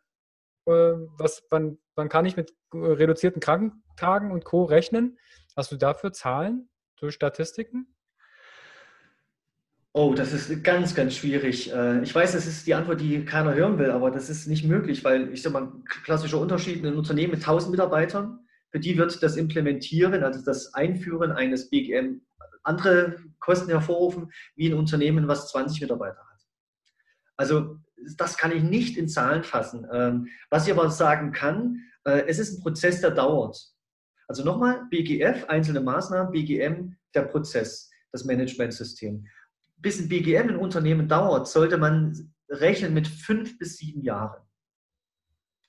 [0.68, 4.64] Äh, was, wann, wann kann ich mit reduzierten Krankentagen und Co.
[4.64, 5.18] rechnen?
[5.56, 7.95] Hast du dafür Zahlen durch Statistiken?
[9.98, 11.72] Oh, das ist ganz, ganz schwierig.
[11.72, 14.66] Äh, ich weiß, das ist die Antwort, die keiner hören will, aber das ist nicht
[14.66, 18.40] möglich, weil ich sage mal, klassischer Unterschied in einem Unternehmen mit 1000 Mitarbeitern,
[18.72, 22.20] für die wird das Implementieren, also das Einführen eines BGM,
[22.64, 26.42] andere Kosten hervorrufen, wie ein Unternehmen, was 20 Mitarbeiter hat.
[27.38, 27.78] Also
[28.18, 29.88] das kann ich nicht in Zahlen fassen.
[29.94, 33.58] Ähm, was ich aber sagen kann, äh, es ist ein Prozess, der dauert.
[34.28, 39.26] Also nochmal, BGF, einzelne Maßnahmen, BGM, der Prozess, das Managementsystem
[39.86, 44.42] bis ein BGM in Unternehmen dauert, sollte man rechnen mit fünf bis sieben Jahren.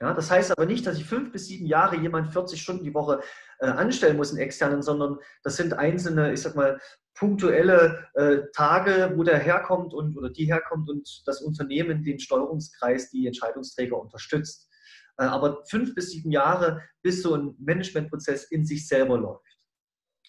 [0.01, 2.95] Ja, das heißt aber nicht, dass ich fünf bis sieben Jahre jemand 40 Stunden die
[2.95, 3.21] Woche
[3.59, 6.81] äh, anstellen muss, in externen, sondern das sind einzelne, ich sag mal,
[7.13, 13.11] punktuelle äh, Tage, wo der herkommt und oder die herkommt und das Unternehmen den Steuerungskreis,
[13.11, 14.71] die Entscheidungsträger unterstützt.
[15.19, 19.59] Äh, aber fünf bis sieben Jahre, bis so ein Managementprozess in sich selber läuft.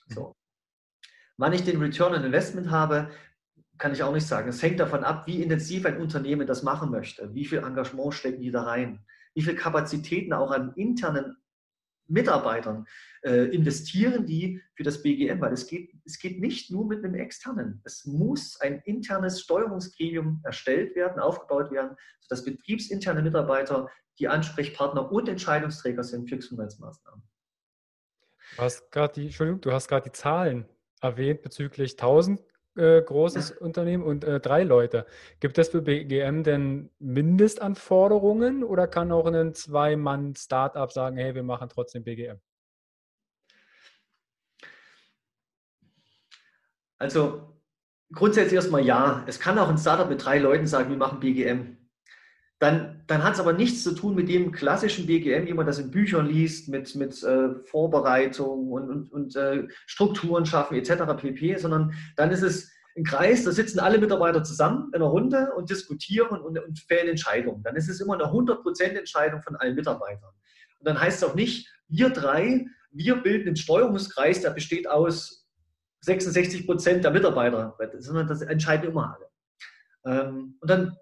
[0.07, 0.35] So.
[1.37, 3.11] Wann ich den Return on Investment habe,
[3.77, 4.49] kann ich auch nicht sagen.
[4.49, 7.33] Es hängt davon ab, wie intensiv ein Unternehmen das machen möchte.
[7.33, 9.05] Wie viel Engagement stecken die da rein?
[9.33, 11.37] Wie viel Kapazitäten auch an internen
[12.07, 12.85] Mitarbeitern
[13.23, 15.41] äh, investieren die für das BGM?
[15.41, 17.81] Weil es geht, es geht nicht nur mit einem externen.
[17.83, 25.29] Es muss ein internes Steuerungsgremium erstellt werden, aufgebaut werden, sodass betriebsinterne Mitarbeiter die Ansprechpartner und
[25.29, 27.21] Entscheidungsträger sind für Gesundheitsmaßnahmen.
[28.55, 30.67] Du hast gerade die, du hast gerade die Zahlen
[31.01, 32.41] erwähnt bezüglich 1000
[32.77, 33.51] äh, großes.
[33.51, 35.05] Unternehmen und äh, drei Leute.
[35.39, 41.69] Gibt es für BGM denn Mindestanforderungen oder kann auch ein Zwei-Mann-Startup sagen, hey, wir machen
[41.69, 42.39] trotzdem BGM?
[46.99, 47.53] Also
[48.11, 49.23] grundsätzlich erstmal ja.
[49.27, 51.77] Es kann auch ein Startup mit drei Leuten sagen, wir machen BGM.
[52.59, 55.77] Dann, dann hat es aber nichts zu tun mit dem klassischen BGM, wie man das
[55.77, 61.03] in Büchern liest, mit, mit äh, Vorbereitung und, und, und äh, Strukturen schaffen etc.
[61.15, 65.53] pp., sondern dann ist es ein Kreis, da sitzen alle Mitarbeiter zusammen in einer Runde
[65.55, 67.61] und diskutieren und, und fällen Entscheidungen.
[67.61, 70.31] Dann ist es immer eine 100% Entscheidung von allen Mitarbeitern.
[70.79, 75.47] Und dann heißt es auch nicht, wir drei, wir bilden einen Steuerungskreis, der besteht aus
[76.05, 79.27] 66% der Mitarbeiter, sondern das entscheiden immer alle.
[80.05, 80.97] Ähm, und dann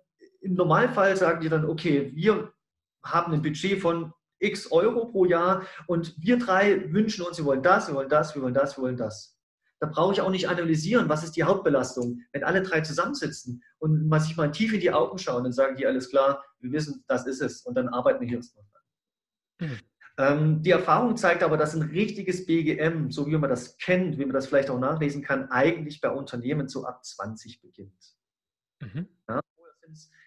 [0.46, 2.54] im Normalfall sagen die dann, okay, wir
[3.04, 7.64] haben ein Budget von x Euro pro Jahr und wir drei wünschen uns, wir wollen
[7.64, 9.38] das, wir wollen das, wir wollen das, wir wollen das.
[9.80, 12.22] Da brauche ich auch nicht analysieren, was ist die Hauptbelastung.
[12.32, 15.76] Wenn alle drei zusammensitzen und man sich mal tief in die Augen schauen, dann sagen
[15.76, 19.70] die alles klar, wir wissen, das ist es und dann arbeiten wir hier erstmal dran.
[19.70, 19.80] Mhm.
[20.18, 24.26] Ähm, die Erfahrung zeigt aber, dass ein richtiges BGM, so wie man das kennt, wie
[24.26, 28.16] man das vielleicht auch nachlesen kann, eigentlich bei Unternehmen so ab 20 beginnt.
[28.80, 29.10] Mhm.
[29.28, 29.42] Ja,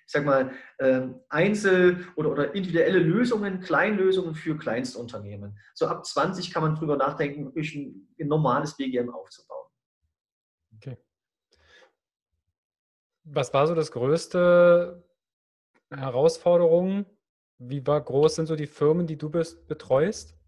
[0.08, 5.58] ich sag mal, ähm, Einzel- oder, oder individuelle Lösungen, Kleinlösungen für Kleinstunternehmen.
[5.74, 9.66] So ab 20 kann man drüber nachdenken, wirklich ein, ein normales BGM aufzubauen.
[10.76, 10.96] Okay.
[13.24, 15.04] Was war so das größte
[15.90, 17.04] Herausforderung?
[17.58, 20.38] Wie war, groß sind so die Firmen, die du betreust?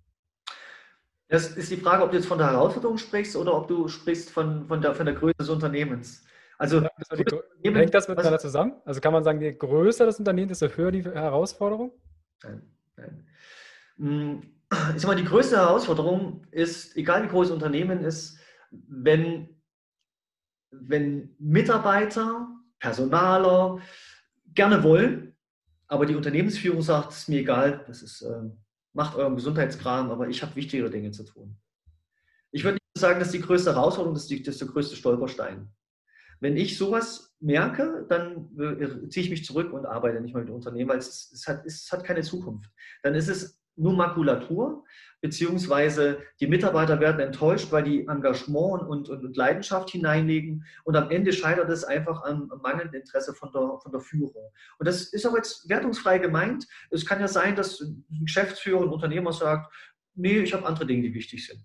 [1.29, 4.31] Das ist die Frage, ob du jetzt von der Herausforderung sprichst oder ob du sprichst
[4.31, 6.25] von, von, der, von der Größe des Unternehmens.
[6.61, 8.75] Also die, hängt das miteinander zusammen?
[8.85, 11.91] Also kann man sagen, je größer das Unternehmen, desto höher die Herausforderung?
[12.43, 12.63] Nein,
[12.97, 13.27] nein.
[13.97, 14.43] Hm,
[14.95, 18.39] ich sag mal, die größte Herausforderung ist, egal wie groß das Unternehmen ist,
[18.71, 19.49] wenn,
[20.71, 22.47] wenn Mitarbeiter,
[22.79, 23.79] Personaler
[24.55, 25.35] gerne wollen,
[25.87, 28.43] aber die Unternehmensführung sagt, es ist mir egal, das ist, äh,
[28.93, 31.57] macht euren Gesundheitskram, aber ich habe wichtigere Dinge zu tun.
[32.51, 34.69] Ich würde nicht sagen, das ist die größte Herausforderung, das ist, die, das ist der
[34.69, 35.73] größte Stolperstein.
[36.41, 40.53] Wenn ich sowas merke, dann äh, ziehe ich mich zurück und arbeite nicht mehr mit
[40.53, 42.71] Unternehmen, weil es, es, hat, es hat keine Zukunft.
[43.03, 44.85] Dann ist es nur Makulatur,
[45.21, 51.11] beziehungsweise die Mitarbeiter werden enttäuscht, weil die Engagement und, und, und Leidenschaft hineinlegen und am
[51.11, 54.51] Ende scheitert es einfach am, am mangelnden Interesse von der, von der Führung.
[54.79, 56.67] Und das ist auch jetzt wertungsfrei gemeint.
[56.91, 59.73] Es kann ja sein, dass ein Geschäftsführer, ein Unternehmer sagt,
[60.15, 61.63] nee, ich habe andere Dinge, die wichtig sind.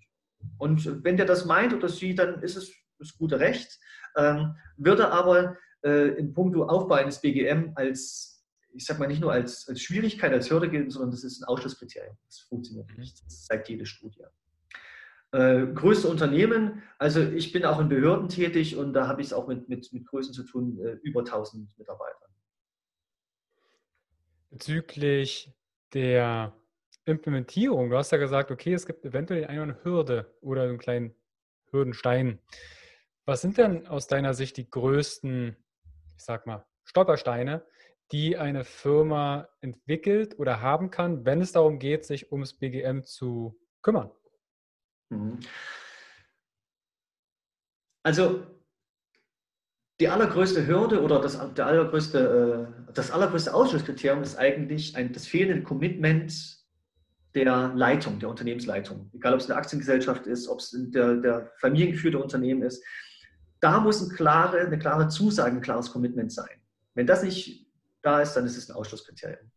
[0.58, 3.80] Und wenn der das meint oder sie, dann ist es das gute Recht
[4.16, 9.32] ähm, würde aber äh, in puncto Aufbau eines BGM als, ich sag mal, nicht nur
[9.32, 12.18] als, als Schwierigkeit, als Hürde gelten, sondern das ist ein Ausschlusskriterium.
[12.26, 13.00] Das funktioniert mhm.
[13.00, 13.26] nicht.
[13.26, 14.24] Das zeigt jede Studie.
[15.32, 19.34] Äh, größte Unternehmen, also ich bin auch in Behörden tätig und da habe ich es
[19.34, 22.30] auch mit, mit, mit Größen zu tun, äh, über 1000 Mitarbeitern.
[24.50, 25.54] Bezüglich
[25.94, 26.54] der
[27.04, 31.14] Implementierung, du hast ja gesagt, okay, es gibt eventuell eine Hürde oder einen kleinen
[31.70, 32.40] Hürdenstein.
[33.26, 35.56] Was sind denn aus deiner Sicht die größten,
[36.16, 37.66] ich sag mal, Stolpersteine,
[38.12, 43.60] die eine Firma entwickelt oder haben kann, wenn es darum geht, sich ums BGM zu
[43.82, 44.12] kümmern?
[45.10, 45.40] Mhm.
[48.04, 48.46] Also
[50.00, 55.26] die allergrößte Hürde oder das, der allergrößte, äh, das allergrößte Ausschlusskriterium ist eigentlich ein, das
[55.26, 56.64] fehlende Commitment
[57.34, 59.10] der Leitung, der Unternehmensleitung.
[59.14, 62.84] Egal, ob es eine Aktiengesellschaft ist, ob es der, der familiengeführte Unternehmen ist
[63.66, 66.62] da muss eine klare, eine klare Zusage, ein klares Commitment sein.
[66.94, 67.68] Wenn das nicht
[68.04, 69.50] da ist, dann ist es ein Ausschlusskriterium.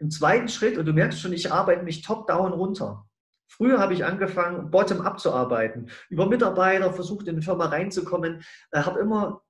[0.00, 3.06] Im zweiten Schritt, und du merkst schon, ich arbeite mich top-down runter.
[3.46, 8.80] Früher habe ich angefangen, bottom-up zu arbeiten, über Mitarbeiter versucht, in die Firma reinzukommen, äh,
[8.80, 9.44] habe immer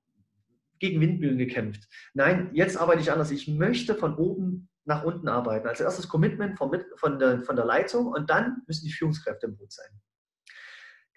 [0.77, 1.89] gegen Windmühlen gekämpft.
[2.13, 3.31] Nein, jetzt arbeite ich anders.
[3.31, 5.67] Ich möchte von oben nach unten arbeiten.
[5.67, 9.57] Als erstes Commitment von, von, der, von der Leitung und dann müssen die Führungskräfte im
[9.57, 9.89] Boot sein.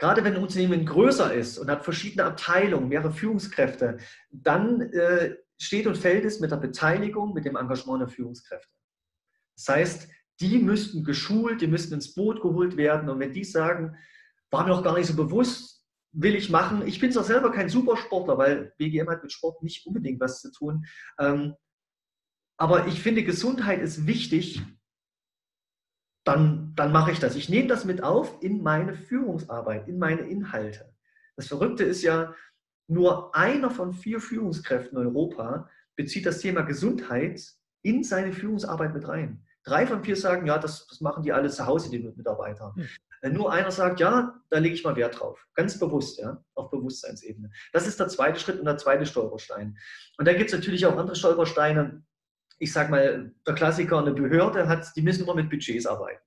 [0.00, 3.98] Gerade wenn ein Unternehmen größer ist und hat verschiedene Abteilungen, mehrere Führungskräfte,
[4.30, 8.72] dann äh, steht und fällt es mit der Beteiligung, mit dem Engagement der Führungskräfte.
[9.56, 10.08] Das heißt,
[10.40, 13.10] die müssten geschult, die müssten ins Boot geholt werden.
[13.10, 13.94] Und wenn die sagen,
[14.50, 16.86] war mir noch gar nicht so bewusst, will ich machen.
[16.86, 20.50] Ich bin zwar selber kein Supersportler, weil BGM hat mit Sport nicht unbedingt was zu
[20.50, 20.86] tun.
[21.18, 21.56] Ähm,
[22.56, 24.62] aber ich finde, Gesundheit ist wichtig
[26.24, 27.34] dann, dann mache ich das.
[27.34, 30.92] Ich nehme das mit auf in meine Führungsarbeit, in meine Inhalte.
[31.36, 32.34] Das Verrückte ist ja,
[32.90, 37.40] nur einer von vier Führungskräften in Europa bezieht das Thema Gesundheit
[37.82, 39.46] in seine Führungsarbeit mit rein.
[39.62, 42.74] Drei von vier sagen, ja, das, das machen die alle zu Hause, die Mitarbeiter.
[42.74, 43.34] Hm.
[43.34, 45.46] Nur einer sagt, ja, da lege ich mal Wert drauf.
[45.54, 47.50] Ganz bewusst, ja, auf Bewusstseinsebene.
[47.72, 49.78] Das ist der zweite Schritt und der zweite Stolperstein.
[50.18, 52.02] Und da gibt es natürlich auch andere Stolpersteine,
[52.60, 56.20] ich sage mal, der Klassiker, eine Behörde hat, die müssen immer mit Budgets arbeiten.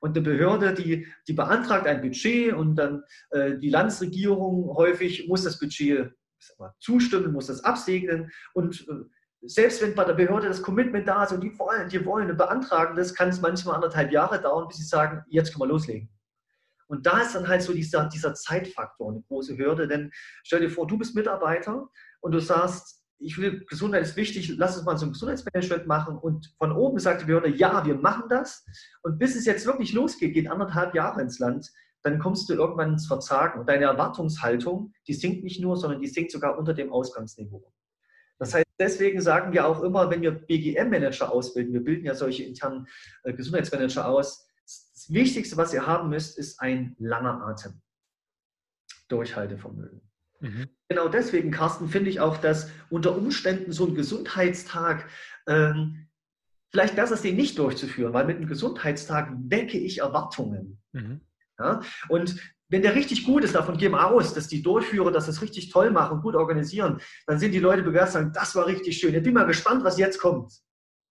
[0.00, 5.44] Und eine Behörde, die, die beantragt ein Budget und dann äh, die Landesregierung häufig muss
[5.44, 6.12] das Budget
[6.80, 8.94] zustimmen, muss das absegnen und äh,
[9.42, 12.36] selbst wenn bei der Behörde das Commitment da ist und die wollen, die wollen und
[12.36, 16.08] beantragen das, kann es manchmal anderthalb Jahre dauern, bis sie sagen, jetzt können wir loslegen.
[16.88, 20.10] Und da ist dann halt so dieser, dieser Zeitfaktor eine große Hürde, denn
[20.42, 21.88] stell dir vor, du bist Mitarbeiter
[22.20, 26.18] und du sagst, ich will, Gesundheit ist wichtig, lass uns mal so ein Gesundheitsmanagement machen
[26.18, 28.64] und von oben sagt die Behörde, ja, wir machen das
[29.02, 32.92] und bis es jetzt wirklich losgeht, geht anderthalb Jahre ins Land, dann kommst du irgendwann
[32.92, 36.92] ins Verzagen und deine Erwartungshaltung, die sinkt nicht nur, sondern die sinkt sogar unter dem
[36.92, 37.72] Ausgangsniveau.
[38.38, 42.44] Das heißt, deswegen sagen wir auch immer, wenn wir BGM-Manager ausbilden, wir bilden ja solche
[42.44, 42.86] internen
[43.24, 47.80] äh, Gesundheitsmanager aus, das Wichtigste, was ihr haben müsst, ist ein langer Atem.
[49.08, 50.05] Durchhaltevermögen.
[50.40, 50.68] Mhm.
[50.88, 55.08] Genau deswegen, Carsten, finde ich auch, dass unter Umständen so ein Gesundheitstag
[55.46, 56.08] ähm,
[56.70, 60.80] vielleicht besser ist, den nicht durchzuführen, weil mit einem Gesundheitstag wecke ich Erwartungen.
[60.92, 61.20] Mhm.
[61.58, 61.80] Ja?
[62.08, 62.36] Und
[62.68, 65.70] wenn der richtig gut ist, davon gehen wir aus, dass die Durchführer das ist richtig
[65.70, 69.14] toll machen, gut organisieren, dann sind die Leute begeistert und sagen, das war richtig schön.
[69.14, 70.52] Ich bin mal gespannt, was jetzt kommt.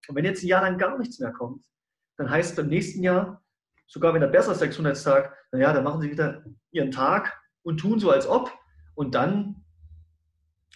[0.08, 1.64] Und wenn jetzt ein Jahr lang gar nichts mehr kommt,
[2.18, 3.44] dann heißt es beim nächsten Jahr,
[3.88, 7.78] sogar wenn er besser ist, der Gesundheitstag, naja, dann machen sie wieder ihren Tag und
[7.78, 8.52] tun so, als ob.
[8.96, 9.64] Und dann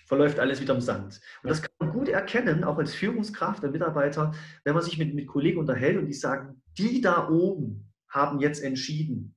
[0.06, 1.22] verläuft alles wieder im Sand.
[1.44, 5.14] Und das kann man gut erkennen, auch als Führungskraft der Mitarbeiter, wenn man sich mit,
[5.14, 9.36] mit Kollegen unterhält und die sagen, die da oben haben jetzt entschieden,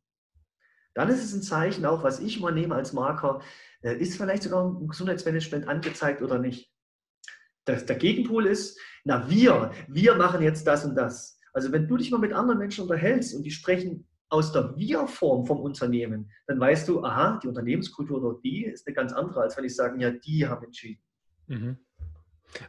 [0.94, 3.40] dann ist es ein Zeichen auch, was ich mal nehme als Marker,
[3.82, 6.70] äh, ist vielleicht sogar ein Gesundheitsmanagement angezeigt oder nicht.
[7.64, 11.38] Das, der Gegenpol ist, na wir, wir machen jetzt das und das.
[11.52, 15.44] Also wenn du dich mal mit anderen Menschen unterhältst und die sprechen aus der Wir-Form
[15.44, 19.56] vom Unternehmen, dann weißt du, aha, die Unternehmenskultur dort, die ist eine ganz andere, als
[19.58, 21.02] wenn ich sagen, ja, die haben entschieden.
[21.48, 21.76] Mhm.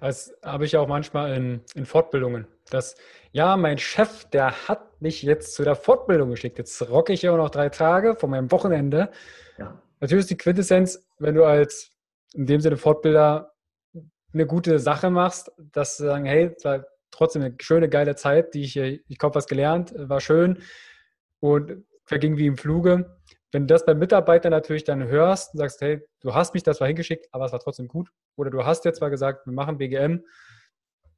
[0.02, 2.48] Das habe ich auch manchmal in, in, Fortbildungen.
[2.70, 2.96] Dass,
[3.32, 6.58] ja, mein Chef, der hat mich jetzt zu der Fortbildung geschickt.
[6.58, 9.10] Jetzt rocke ich ja noch drei Tage von meinem Wochenende.
[9.58, 9.82] Ja.
[10.00, 11.92] Natürlich ist die Quintessenz, wenn du als
[12.34, 13.54] in dem Sinne Fortbilder
[14.34, 18.54] eine gute Sache machst, dass du sagen, hey, es war trotzdem eine schöne, geile Zeit,
[18.54, 20.62] die ich, ich habe was gelernt, war schön
[21.44, 23.18] und verging wie im Fluge.
[23.52, 26.78] Wenn du das bei Mitarbeitern natürlich dann hörst und sagst, hey, du hast mich das
[26.78, 28.10] zwar hingeschickt, aber es war trotzdem gut.
[28.38, 30.24] Oder du hast jetzt zwar gesagt, wir machen BGM,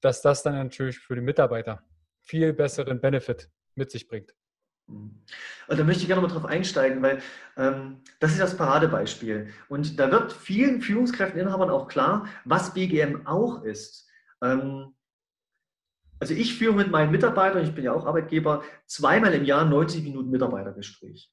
[0.02, 1.84] dass das dann natürlich für die Mitarbeiter
[2.24, 4.34] viel besseren Benefit mit sich bringt.
[4.88, 5.24] Und
[5.68, 7.22] also da möchte ich gerne mal drauf einsteigen, weil
[7.56, 9.54] ähm, das ist das Paradebeispiel.
[9.70, 14.10] Und da wird vielen Führungskräften, Inhabern auch klar, was BGM auch ist.
[14.42, 14.96] Ähm,
[16.20, 20.04] also ich führe mit meinen Mitarbeitern, ich bin ja auch Arbeitgeber, zweimal im Jahr 90
[20.04, 21.32] Minuten Mitarbeitergespräch.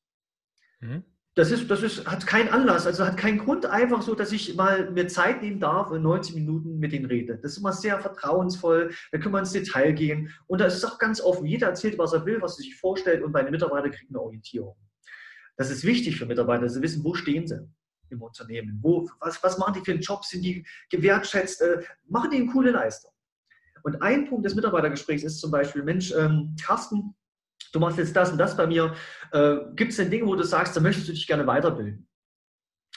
[0.81, 1.05] Mhm.
[1.35, 4.55] Das, ist, das ist, hat keinen Anlass, also hat keinen Grund, einfach so, dass ich
[4.55, 7.39] mal mir Zeit nehmen darf und 90 Minuten mit denen rede.
[7.39, 10.85] Das ist immer sehr vertrauensvoll, da können wir ins Detail gehen und da ist es
[10.85, 11.47] auch ganz offen.
[11.47, 14.77] Jeder erzählt, was er will, was er sich vorstellt und meine Mitarbeiter kriegen eine Orientierung.
[15.57, 17.67] Das ist wichtig für Mitarbeiter, dass sie wissen, wo stehen sie
[18.11, 22.31] im Unternehmen, wo, was, was machen die für einen Job, sind die gewertschätzt, äh, machen
[22.31, 23.13] die eine coole Leistung.
[23.83, 27.15] Und ein Punkt des Mitarbeitergesprächs ist zum Beispiel, Mensch, ähm, Carsten,
[27.73, 28.95] du machst jetzt das und das bei mir.
[29.33, 32.09] Äh, Gibt es denn Dinge, wo du sagst, da möchtest du dich gerne weiterbilden?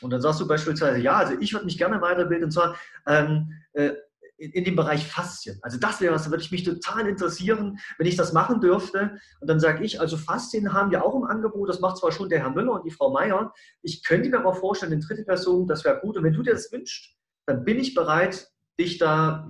[0.01, 2.75] Und dann sagst du beispielsweise, ja, also ich würde mich gerne weiterbilden, und zwar
[3.07, 3.93] ähm, äh,
[4.37, 5.57] in, in, dem Bereich Faszien.
[5.61, 9.17] Also das wäre was, da würde ich mich total interessieren, wenn ich das machen dürfte.
[9.39, 12.27] Und dann sage ich, also Faszien haben wir auch im Angebot, das macht zwar schon
[12.27, 13.53] der Herr Müller und die Frau Meier.
[13.81, 16.17] Ich könnte mir aber vorstellen, in dritte Person, das wäre gut.
[16.17, 19.49] Und wenn du dir das wünschst, dann bin ich bereit, dich da,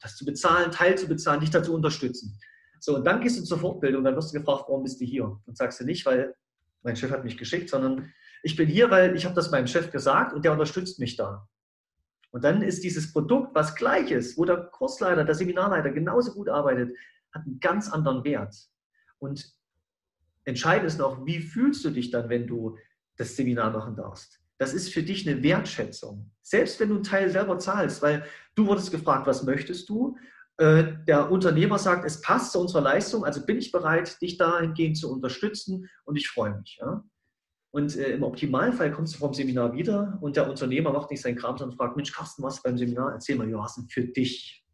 [0.00, 2.38] das zu bezahlen, Teil zu bezahlen, dich da zu unterstützen.
[2.80, 5.40] So, und dann gehst du zur Fortbildung, dann wirst du gefragt, warum bist du hier?
[5.46, 6.34] Und sagst du nicht, weil
[6.82, 9.90] mein Chef hat mich geschickt, sondern ich bin hier, weil ich habe das meinem Chef
[9.92, 11.48] gesagt und der unterstützt mich da.
[12.32, 16.48] Und dann ist dieses Produkt, was gleich ist, wo der Kursleiter, der Seminarleiter genauso gut
[16.48, 16.96] arbeitet,
[17.32, 18.54] hat einen ganz anderen Wert.
[19.18, 19.54] Und
[20.44, 22.76] entscheidend ist noch, wie fühlst du dich dann, wenn du
[23.16, 24.41] das Seminar machen darfst?
[24.62, 26.30] Das ist für dich eine Wertschätzung.
[26.40, 30.16] Selbst wenn du einen Teil selber zahlst, weil du wurdest gefragt, was möchtest du?
[30.56, 34.96] Äh, der Unternehmer sagt, es passt zu unserer Leistung, also bin ich bereit, dich dahingehend
[34.96, 36.78] zu unterstützen und ich freue mich.
[36.80, 37.02] Ja?
[37.72, 41.34] Und äh, im Optimalfall kommst du vom Seminar wieder und der Unternehmer macht nicht seinen
[41.34, 43.14] Kram, sondern fragt, Mensch, Carsten, was beim Seminar?
[43.14, 44.64] Erzähl mal, Joachim, für dich.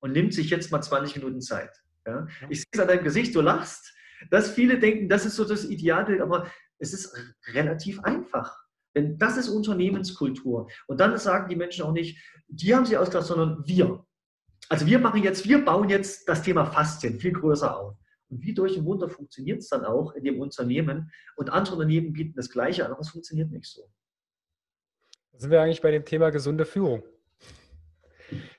[0.00, 1.70] Und nimmt sich jetzt mal 20 Minuten Zeit.
[2.08, 2.26] Ja?
[2.50, 3.94] Ich sehe es an deinem Gesicht, du lachst,
[4.30, 6.50] dass viele denken, das ist so das Idealbild, aber
[6.80, 7.16] es ist
[7.54, 8.61] relativ einfach.
[8.94, 10.68] Denn das ist Unternehmenskultur.
[10.86, 12.18] Und dann sagen die Menschen auch nicht,
[12.48, 14.04] die haben sie ausgedacht, sondern wir.
[14.68, 17.96] Also wir machen jetzt, wir bauen jetzt das Thema Faszien viel größer auf.
[18.28, 21.10] Und wie durch ein Wunder funktioniert es dann auch in dem Unternehmen.
[21.36, 23.82] Und andere Unternehmen bieten das Gleiche an, aber es funktioniert nicht so.
[25.32, 27.02] Da sind wir eigentlich bei dem Thema gesunde Führung.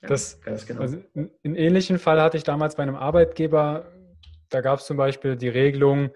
[0.02, 0.82] Das, ja, genau.
[0.82, 3.92] also einen ähnlichen Fall hatte ich damals bei einem Arbeitgeber.
[4.50, 6.12] Da gab es zum Beispiel die Regelung,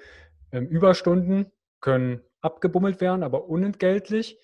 [0.52, 4.40] ähm, Überstunden können abgebummelt werden, aber unentgeltlich.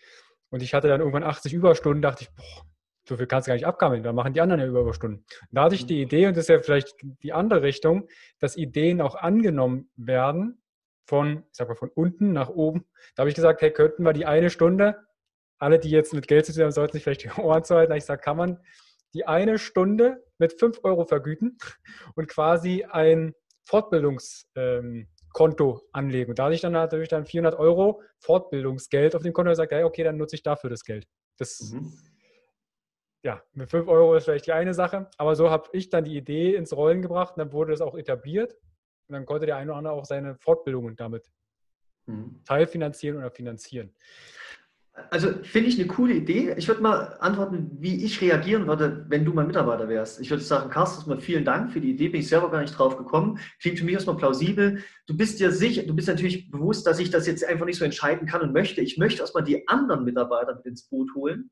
[0.50, 2.66] Und ich hatte dann irgendwann 80 Überstunden, dachte ich, boah,
[3.06, 5.26] so viel kannst du gar nicht abgammeln, da machen die anderen ja Überstunden.
[5.52, 8.08] Da hatte ich die Idee, und das ist ja vielleicht die andere Richtung,
[8.39, 10.62] dass Ideen auch angenommen werden
[11.06, 12.86] von, ich sag mal, von unten nach oben.
[13.16, 14.98] Da habe ich gesagt, hey, könnten wir die eine Stunde,
[15.60, 17.94] alle, die jetzt mit Geld zu tun haben, sollten sich vielleicht die Ohren zu halten.
[17.94, 18.60] Ich sage, kann man
[19.14, 21.58] die eine Stunde mit 5 Euro vergüten
[22.16, 23.34] und quasi ein
[23.66, 25.08] Fortbildungskonto ähm,
[25.91, 26.31] anlegen.
[26.31, 29.71] Und da hatte ich dann natürlich dann 400 Euro Fortbildungsgeld auf dem Konto und gesagt,
[29.71, 31.07] hey, okay, dann nutze ich dafür das Geld.
[31.38, 31.93] Das mhm
[33.23, 36.17] ja, mit 5 Euro ist vielleicht die eine Sache, aber so habe ich dann die
[36.17, 38.53] Idee ins Rollen gebracht und dann wurde das auch etabliert
[39.07, 41.31] und dann konnte der eine oder andere auch seine Fortbildungen damit
[42.05, 42.41] mhm.
[42.45, 43.95] teilfinanzieren oder finanzieren.
[45.10, 46.54] Also finde ich eine coole Idee.
[46.56, 50.22] Ich würde mal antworten, wie ich reagieren würde, wenn du mein Mitarbeiter wärst.
[50.22, 52.78] Ich würde sagen, Carsten, erstmal vielen Dank für die Idee, bin ich selber gar nicht
[52.78, 53.39] drauf gekommen.
[53.60, 54.84] Klingt für mich erstmal plausibel.
[55.08, 57.86] Du bist dir sicher, du bist natürlich bewusst, dass ich das jetzt einfach nicht so
[57.86, 58.82] entscheiden kann und möchte.
[58.82, 61.50] Ich möchte erstmal die anderen Mitarbeiter mit ins Boot holen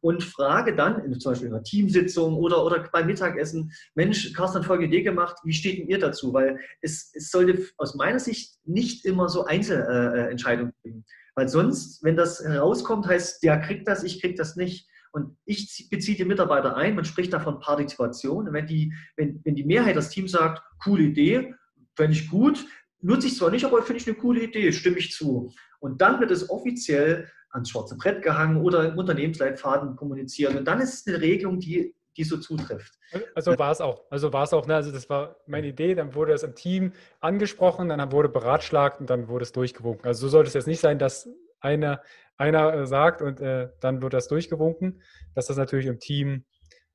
[0.00, 4.58] und frage dann, in, zum Beispiel in einer Teamsitzung oder, oder beim Mittagessen, Mensch, Carsten
[4.58, 6.32] hat folgende Idee gemacht, wie steht denn ihr dazu?
[6.32, 11.04] Weil es, es sollte aus meiner Sicht nicht immer so Einzelentscheidungen geben.
[11.34, 14.88] Weil sonst, wenn das herauskommt, heißt, der kriegt das, ich krieg das nicht.
[15.12, 18.48] Und ich beziehe die Mitarbeiter ein, man spricht davon Partizipation.
[18.48, 21.54] Und wenn die, wenn, wenn die Mehrheit des Teams sagt, coole Idee,
[21.96, 22.64] fände ich gut,
[23.00, 25.52] nutze ich zwar nicht, aber finde ich eine coole Idee, stimme ich zu.
[25.80, 30.56] Und dann wird es offiziell ans schwarze Brett gehangen oder im Unternehmensleitfaden kommunizieren.
[30.56, 32.98] Und dann ist es eine Regelung, die, die so zutrifft.
[33.34, 34.04] Also war es auch.
[34.10, 34.66] Also war es auch.
[34.66, 34.74] Ne?
[34.74, 35.94] Also das war meine Idee.
[35.94, 40.06] Dann wurde es im Team angesprochen, dann wurde beratschlagt und dann wurde es durchgewunken.
[40.06, 41.28] Also so sollte es jetzt nicht sein, dass
[41.60, 42.02] einer,
[42.36, 45.02] einer äh, sagt und äh, dann wird das durchgewunken,
[45.34, 46.44] dass das natürlich im Team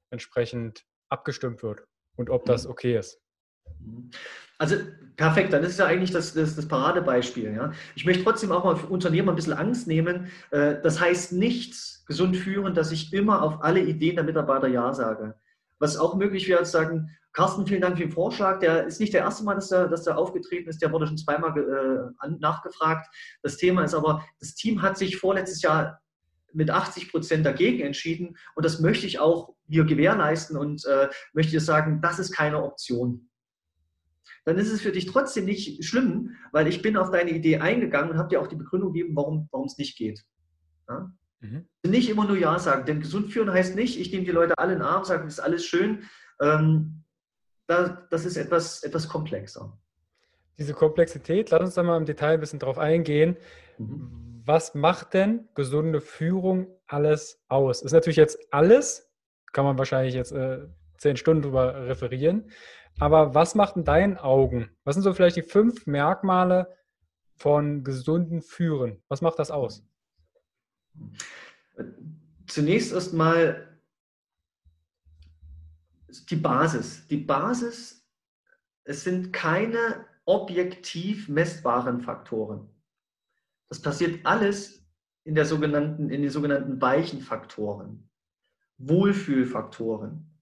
[0.10, 1.84] entsprechend abgestimmt wird
[2.16, 2.72] und ob das mhm.
[2.72, 3.22] okay ist.
[4.58, 4.78] Also
[5.18, 7.54] perfekt, dann ist es ja eigentlich das, das, das Paradebeispiel.
[7.54, 7.72] Ja?
[7.96, 10.32] Ich möchte trotzdem auch mal für Unternehmer ein bisschen Angst nehmen.
[10.52, 11.76] Äh, das heißt nicht
[12.08, 15.36] gesund führen, dass ich immer auf alle Ideen der Mitarbeiter Ja sage.
[15.80, 18.60] Was auch möglich wäre, zu sagen, Carsten, vielen Dank für den Vorschlag.
[18.60, 20.82] Der ist nicht der erste Mal, dass der, dass der aufgetreten ist.
[20.82, 23.08] Der wurde schon zweimal äh, nachgefragt.
[23.42, 26.00] Das Thema ist aber, das Team hat sich vorletztes Jahr
[26.54, 28.38] mit 80 Prozent dagegen entschieden.
[28.56, 33.30] Und das möchte ich auch hier gewährleisten und äh, möchte sagen, das ist keine Option
[34.46, 38.12] dann ist es für dich trotzdem nicht schlimm, weil ich bin auf deine Idee eingegangen
[38.12, 40.24] und habe dir auch die Begründung gegeben, warum, es nicht geht.
[40.88, 41.12] Ja?
[41.40, 41.68] Mhm.
[41.86, 44.74] Nicht immer nur Ja sagen, denn gesund führen heißt nicht, ich nehme die Leute alle
[44.74, 46.04] in den Arm, sage, das ist alles schön.
[46.42, 47.04] Ähm,
[47.68, 49.78] da, das ist etwas, etwas komplexer.
[50.58, 53.38] Diese Komplexität, lass uns da mal im Detail ein bisschen drauf eingehen.
[53.78, 54.42] Mhm.
[54.46, 57.82] Was macht denn gesunde Führung alles aus?
[57.82, 59.12] Ist natürlich jetzt alles,
[59.54, 60.68] kann man wahrscheinlich jetzt äh,
[60.98, 62.52] zehn Stunden drüber referieren.
[63.00, 64.70] Aber was macht in deinen Augen?
[64.84, 66.74] Was sind so vielleicht die fünf Merkmale
[67.36, 69.02] von gesunden Führen?
[69.10, 69.86] Was macht das aus?
[72.48, 73.80] Zunächst erstmal
[76.30, 77.08] die Basis.
[77.08, 78.08] Die Basis,
[78.86, 82.70] es sind keine objektiv messbaren Faktoren.
[83.68, 84.86] Das passiert alles
[85.24, 88.10] in, der sogenannten, in den sogenannten weichen Faktoren,
[88.78, 90.35] Wohlfühlfaktoren.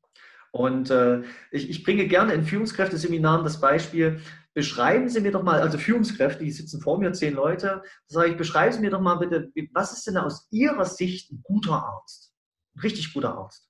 [0.55, 4.21] Und äh, ich, ich, bringe gerne in Führungskräfteseminaren das Beispiel,
[4.53, 8.37] beschreiben Sie mir doch mal, also Führungskräfte, die sitzen vor mir, zehn Leute, sage ich,
[8.37, 12.35] beschreiben Sie mir doch mal bitte, was ist denn aus Ihrer Sicht ein guter Arzt?
[12.75, 13.67] Ein richtig guter Arzt.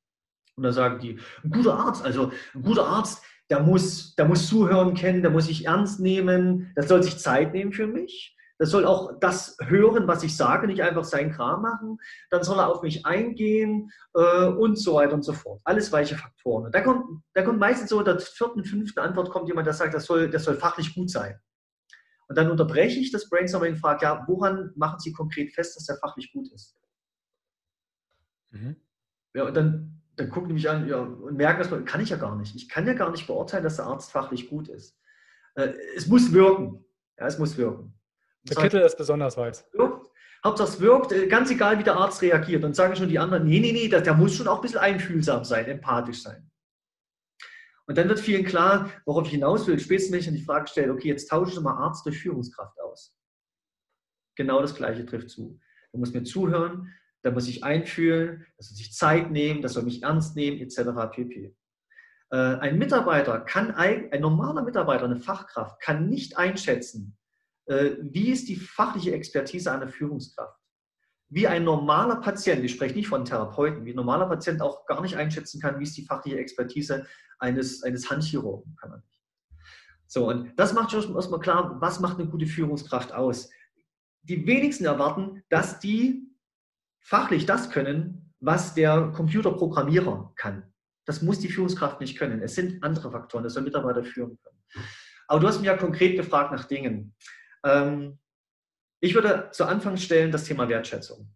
[0.58, 4.48] Und da sagen die, ein guter Arzt, also ein guter Arzt, der muss, der muss
[4.48, 8.72] zuhören kennen, der muss sich ernst nehmen, der soll sich Zeit nehmen für mich, das
[8.72, 11.98] soll auch das hören, was ich sage, nicht einfach seinen Kram machen.
[12.30, 15.60] Dann soll er auf mich eingehen äh, und so weiter und so fort.
[15.66, 16.72] Alles weiche Faktoren.
[16.72, 17.04] da kommt,
[17.34, 20.30] da kommt meistens so in der vierten, fünften Antwort kommt jemand, der sagt, das soll,
[20.30, 21.38] das soll fachlich gut sein.
[22.30, 25.84] Und dann unterbreche ich das Brainstorming und frage, ja, woran machen Sie konkret fest, dass
[25.84, 26.78] der fachlich gut ist?
[28.52, 28.78] Mhm.
[29.34, 32.18] Ja, und dann, dann gucken die mich an ja, und merken, das kann ich ja
[32.18, 32.56] gar nicht.
[32.56, 34.98] Ich kann ja gar nicht beurteilen, dass der Arzt fachlich gut ist.
[35.56, 36.86] Äh, es muss wirken.
[37.20, 37.94] Ja, es muss wirken.
[38.44, 39.66] Der Kittel ist besonders weiß.
[39.74, 40.10] Wirkt.
[40.44, 42.64] Hauptsache es wirkt, äh, ganz egal, wie der Arzt reagiert.
[42.64, 44.80] Dann sagen schon die anderen, nee, nee, nee, der, der muss schon auch ein bisschen
[44.80, 46.52] einfühlsam sein, empathisch sein.
[47.86, 50.68] Und dann wird vielen klar, worauf ich hinaus will, spätestens wenn ich dann die Frage
[50.68, 53.16] stelle, okay, jetzt tausche ich mal Arzt durch Führungskraft aus.
[54.36, 55.60] Genau das Gleiche trifft zu.
[55.94, 59.84] Der muss mir zuhören, der muss sich einfühlen, der soll sich Zeit nehmen, der soll
[59.84, 61.12] mich ernst nehmen, etc.
[61.12, 61.56] pp.
[62.32, 67.18] Äh, ein Mitarbeiter kann, ein normaler Mitarbeiter, eine Fachkraft, kann nicht einschätzen,
[67.66, 70.60] wie ist die fachliche Expertise einer Führungskraft?
[71.30, 75.02] Wie ein normaler Patient, ich spreche nicht von Therapeuten, wie ein normaler Patient auch gar
[75.02, 77.08] nicht einschätzen kann, wie ist die fachliche Expertise
[77.40, 79.22] eines, eines Handchirurgen, kann man nicht.
[80.06, 83.50] So, und das macht schon erstmal klar, was macht eine gute Führungskraft aus?
[84.22, 86.30] Die wenigsten erwarten, dass die
[87.00, 90.72] fachlich das können, was der Computerprogrammierer kann.
[91.06, 92.42] Das muss die Führungskraft nicht können.
[92.42, 94.58] Es sind andere Faktoren, das soll Mitarbeiter führen können.
[95.28, 97.16] Aber du hast mich ja konkret gefragt nach Dingen.
[97.64, 98.20] Ähm,
[99.00, 101.30] ich würde zu Anfang stellen das Thema Wertschätzung.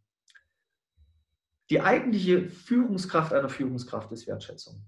[1.69, 4.85] Die eigentliche Führungskraft einer Führungskraft ist Wertschätzung.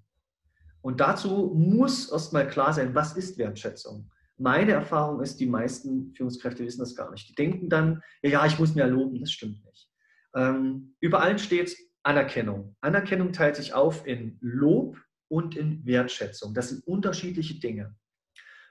[0.82, 4.10] Und dazu muss erstmal klar sein, was ist Wertschätzung?
[4.38, 7.28] Meine Erfahrung ist, die meisten Führungskräfte wissen das gar nicht.
[7.28, 9.90] Die denken dann, ja, ich muss mir loben, das stimmt nicht.
[10.34, 12.78] Ähm, über allen steht Anerkennung.
[12.80, 16.54] Anerkennung teilt sich auf in Lob und in Wertschätzung.
[16.54, 17.96] Das sind unterschiedliche Dinge.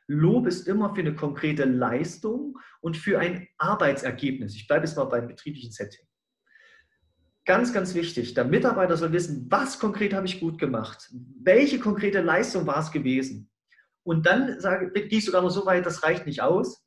[0.09, 4.57] Lob ist immer für eine konkrete Leistung und für ein Arbeitsergebnis.
[4.57, 6.07] Ich bleibe jetzt mal beim betrieblichen Setting.
[7.45, 11.11] Ganz, ganz wichtig, der Mitarbeiter soll wissen, was konkret habe ich gut gemacht,
[11.43, 13.51] welche konkrete Leistung war es gewesen.
[14.03, 16.83] Und dann sage, gehe ich sogar noch so weit, das reicht nicht aus.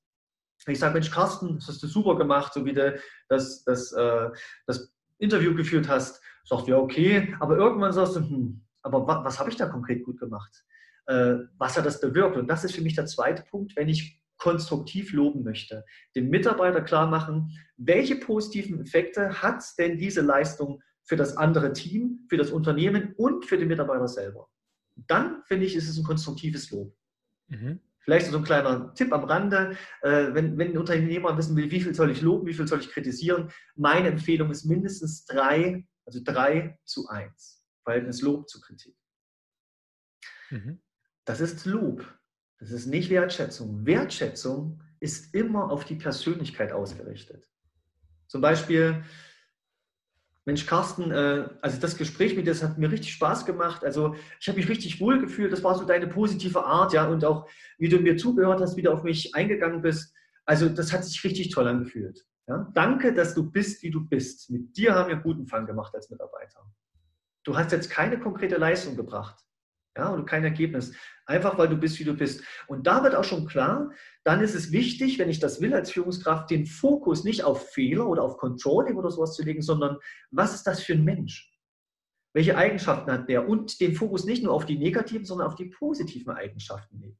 [0.67, 2.99] Ich sage, Mensch, Carsten, das hast du super gemacht, so wie du
[3.29, 4.29] das, das, äh,
[4.67, 6.21] das Interview geführt hast.
[6.43, 10.03] Sagt ja, okay, aber irgendwann sagst du, hm, aber was, was habe ich da konkret
[10.03, 10.63] gut gemacht?
[11.07, 12.37] Äh, was hat das bewirkt?
[12.37, 15.85] Und das ist für mich der zweite Punkt, wenn ich konstruktiv loben möchte.
[16.15, 22.25] Dem Mitarbeiter klar machen, welche positiven Effekte hat denn diese Leistung für das andere Team,
[22.27, 24.47] für das Unternehmen und für den Mitarbeiter selber.
[24.95, 26.95] Dann finde ich, ist es ein konstruktives Lob.
[27.49, 27.79] Mhm.
[27.99, 31.81] Vielleicht so ein kleiner Tipp am Rande, äh, wenn, wenn ein Unternehmer wissen will, wie
[31.81, 36.19] viel soll ich loben, wie viel soll ich kritisieren, meine Empfehlung ist mindestens drei, also
[36.23, 37.63] drei zu eins.
[37.83, 38.95] Verhältnis Lob zu Kritik.
[40.49, 40.81] Mhm.
[41.31, 42.05] Das ist Lob.
[42.59, 43.85] Das ist nicht Wertschätzung.
[43.85, 47.47] Wertschätzung ist immer auf die Persönlichkeit ausgerichtet.
[48.27, 49.01] Zum Beispiel,
[50.43, 53.85] Mensch, Carsten, äh, also das Gespräch mit dir, das hat mir richtig Spaß gemacht.
[53.85, 55.53] Also ich habe mich richtig wohl gefühlt.
[55.53, 58.81] Das war so deine positive Art, ja, und auch wie du mir zugehört hast, wie
[58.81, 60.13] du auf mich eingegangen bist.
[60.43, 62.27] Also das hat sich richtig toll angefühlt.
[62.45, 62.69] Ja?
[62.73, 64.49] Danke, dass du bist, wie du bist.
[64.49, 66.69] Mit dir haben wir guten Fang gemacht als Mitarbeiter.
[67.45, 69.45] Du hast jetzt keine konkrete Leistung gebracht
[69.97, 70.93] ja, oder kein Ergebnis.
[71.25, 72.43] Einfach weil du bist, wie du bist.
[72.67, 73.91] Und da wird auch schon klar,
[74.23, 78.07] dann ist es wichtig, wenn ich das will als Führungskraft, den Fokus nicht auf Fehler
[78.07, 79.97] oder auf Controlling oder sowas zu legen, sondern
[80.31, 81.51] was ist das für ein Mensch?
[82.33, 83.47] Welche Eigenschaften hat der?
[83.49, 87.19] Und den Fokus nicht nur auf die negativen, sondern auf die positiven Eigenschaften legen.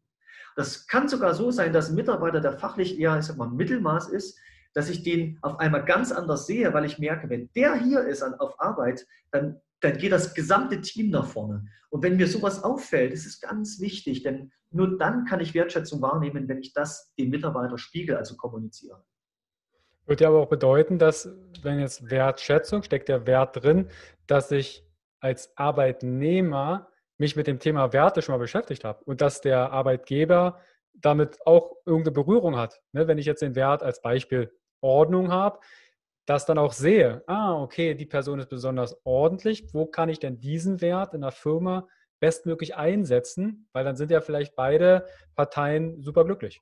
[0.56, 4.10] Das kann sogar so sein, dass ein Mitarbeiter, der fachlich eher, ich sag mal, Mittelmaß
[4.10, 4.38] ist,
[4.74, 8.24] dass ich den auf einmal ganz anders sehe, weil ich merke, wenn der hier ist
[8.24, 11.66] auf Arbeit, dann dann geht das gesamte Team nach vorne.
[11.90, 16.02] Und wenn mir sowas auffällt, ist es ganz wichtig, denn nur dann kann ich Wertschätzung
[16.02, 19.04] wahrnehmen, wenn ich das dem Mitarbeiter spiegel, also kommuniziere.
[20.06, 21.30] Würde ja aber auch bedeuten, dass,
[21.62, 23.90] wenn jetzt Wertschätzung, steckt der Wert drin,
[24.28, 24.86] dass ich
[25.20, 30.60] als Arbeitnehmer mich mit dem Thema Werte schon mal beschäftigt habe und dass der Arbeitgeber
[30.94, 32.82] damit auch irgendeine Berührung hat.
[32.94, 34.52] Ne, wenn ich jetzt den Wert als Beispiel
[34.82, 35.60] Ordnung habe,
[36.32, 40.40] das dann auch sehe, ah, okay, die Person ist besonders ordentlich, wo kann ich denn
[40.40, 41.88] diesen Wert in der Firma
[42.22, 45.06] bestmöglich einsetzen, weil dann sind ja vielleicht beide
[45.36, 46.62] Parteien superglücklich.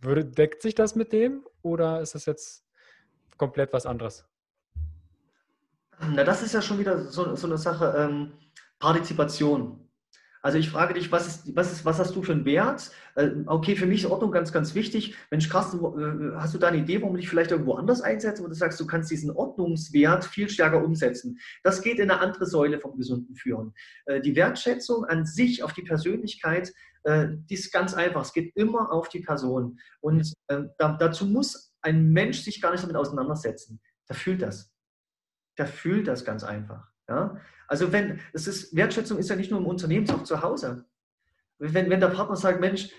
[0.00, 2.66] Würde, deckt sich das mit dem oder ist das jetzt
[3.38, 4.26] komplett was anderes?
[6.00, 8.32] Na, das ist ja schon wieder so, so eine Sache, ähm,
[8.78, 9.83] Partizipation.
[10.44, 12.90] Also ich frage dich, was, ist, was, ist, was hast du für einen Wert?
[13.14, 15.16] Äh, okay, für mich ist Ordnung ganz, ganz wichtig.
[15.30, 18.42] Mensch, Carsten, äh, hast du da eine Idee, warum du dich vielleicht irgendwo anders einsetzt,
[18.42, 21.38] wo du sagst, du kannst diesen Ordnungswert viel stärker umsetzen?
[21.62, 23.72] Das geht in eine andere Säule vom gesunden Führen.
[24.04, 26.72] Äh, die Wertschätzung an sich, auf die Persönlichkeit,
[27.06, 28.22] die ist ganz einfach.
[28.22, 29.78] Es geht immer auf die Person.
[30.00, 30.32] Und
[30.78, 33.78] dazu muss ein Mensch sich gar nicht damit auseinandersetzen.
[34.08, 34.72] Der fühlt das.
[35.58, 36.93] Der fühlt das ganz einfach.
[37.08, 37.40] Ja?
[37.66, 40.84] Also wenn, es ist, Wertschätzung ist ja nicht nur im Unternehmen, sondern auch zu Hause.
[41.58, 42.90] Wenn, wenn der Partner sagt, Mensch,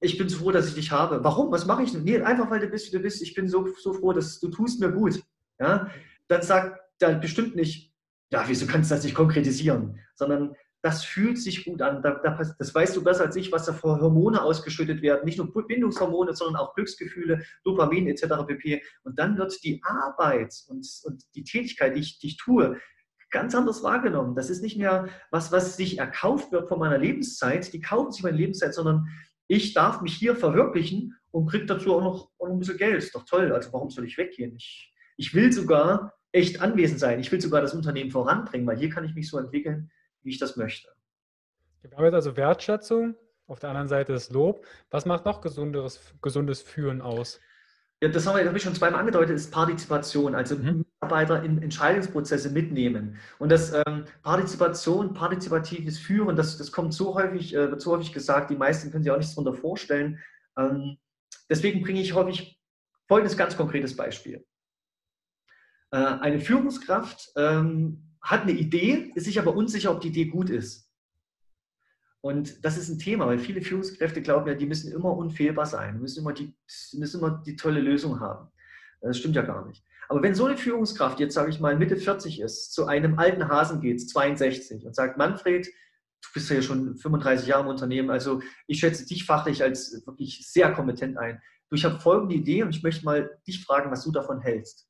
[0.00, 1.24] ich bin so froh, dass ich dich habe.
[1.24, 1.50] Warum?
[1.50, 2.04] Was mache ich denn?
[2.04, 3.22] Nee, einfach weil du bist, wie du bist.
[3.22, 5.22] Ich bin so, so froh, dass du tust mir gut.
[5.58, 5.90] Ja?
[6.28, 7.92] Dann sagt er bestimmt nicht,
[8.30, 9.98] ja, wieso kannst du das nicht konkretisieren?
[10.14, 10.54] Sondern
[10.84, 12.02] das fühlt sich gut an.
[12.02, 15.24] das weißt du besser als ich, was da für Hormone ausgeschüttet werden.
[15.24, 18.44] Nicht nur Bindungshormone, sondern auch Glücksgefühle, Dopamin etc.
[18.46, 18.82] pp.
[19.02, 22.78] Und dann wird die Arbeit und, und die Tätigkeit, die ich, die ich tue,
[23.30, 24.36] ganz anders wahrgenommen.
[24.36, 27.72] Das ist nicht mehr was, was sich erkauft wird von meiner Lebenszeit.
[27.72, 29.08] Die kaufen sich meine Lebenszeit, sondern
[29.48, 33.10] ich darf mich hier verwirklichen und kriege dazu auch noch, auch noch ein bisschen Geld.
[33.14, 33.52] Doch toll.
[33.52, 34.54] Also warum soll ich weggehen?
[34.54, 37.20] Ich, ich will sogar echt anwesend sein.
[37.20, 39.90] Ich will sogar das Unternehmen voranbringen, weil hier kann ich mich so entwickeln,
[40.24, 40.88] wie ich das möchte.
[41.82, 43.14] Wir haben jetzt also Wertschätzung,
[43.46, 44.66] auf der anderen Seite das Lob.
[44.90, 47.40] Was macht noch gesundes, gesundes Führen aus?
[48.02, 50.84] Ja, das habe ich schon zweimal angedeutet, ist Partizipation, also mhm.
[51.00, 53.18] Mitarbeiter in Entscheidungsprozesse mitnehmen.
[53.38, 58.12] Und das ähm, Partizipation, partizipatives Führen, das, das kommt so häufig, äh, wird so häufig
[58.12, 60.18] gesagt, die meisten können sich auch nichts darunter vorstellen.
[60.58, 60.98] Ähm,
[61.48, 62.58] deswegen bringe ich häufig
[63.08, 64.44] folgendes ganz konkretes Beispiel.
[65.92, 70.50] Äh, eine Führungskraft ähm, hat eine Idee, ist sich aber unsicher, ob die Idee gut
[70.50, 70.90] ist.
[72.22, 76.00] Und das ist ein Thema, weil viele Führungskräfte glauben ja, die müssen immer unfehlbar sein,
[76.00, 76.54] müssen immer die,
[76.94, 78.48] müssen immer die tolle Lösung haben.
[79.02, 79.84] Das stimmt ja gar nicht.
[80.08, 83.46] Aber wenn so eine Führungskraft jetzt, sage ich mal, Mitte 40 ist, zu einem alten
[83.48, 88.40] Hasen geht, 62, und sagt, Manfred, du bist ja schon 35 Jahre im Unternehmen, also
[88.66, 91.42] ich schätze dich fachlich als wirklich sehr kompetent ein.
[91.68, 94.88] Du, ich habe folgende Idee und ich möchte mal dich fragen, was du davon hältst.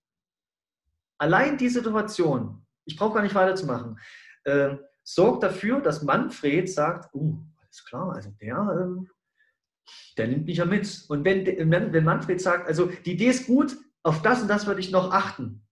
[1.19, 3.99] Allein die Situation, ich brauche gar nicht weiterzumachen,
[4.45, 10.59] äh, sorgt dafür, dass Manfred sagt, oh, alles klar, also der, äh, der nimmt mich
[10.59, 11.05] ja mit.
[11.09, 14.81] Und wenn, wenn Manfred sagt, also die Idee ist gut, auf das und das würde
[14.81, 15.65] ich noch achten.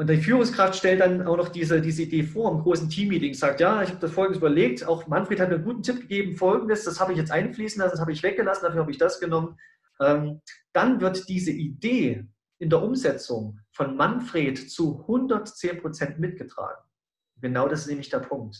[0.00, 3.60] Und die Führungskraft stellt dann auch noch diese, diese Idee vor im großen Teammeeting, sagt,
[3.60, 6.84] ja, ich habe das Folgendes überlegt, auch Manfred hat mir einen guten Tipp gegeben, Folgendes,
[6.84, 9.58] das habe ich jetzt einfließen lassen, das habe ich weggelassen, dafür habe ich das genommen.
[10.00, 10.40] Ähm,
[10.72, 12.26] dann wird diese Idee
[12.60, 16.82] in der Umsetzung von Manfred zu 110 Prozent mitgetragen.
[17.40, 18.56] Genau das ist nämlich der Punkt.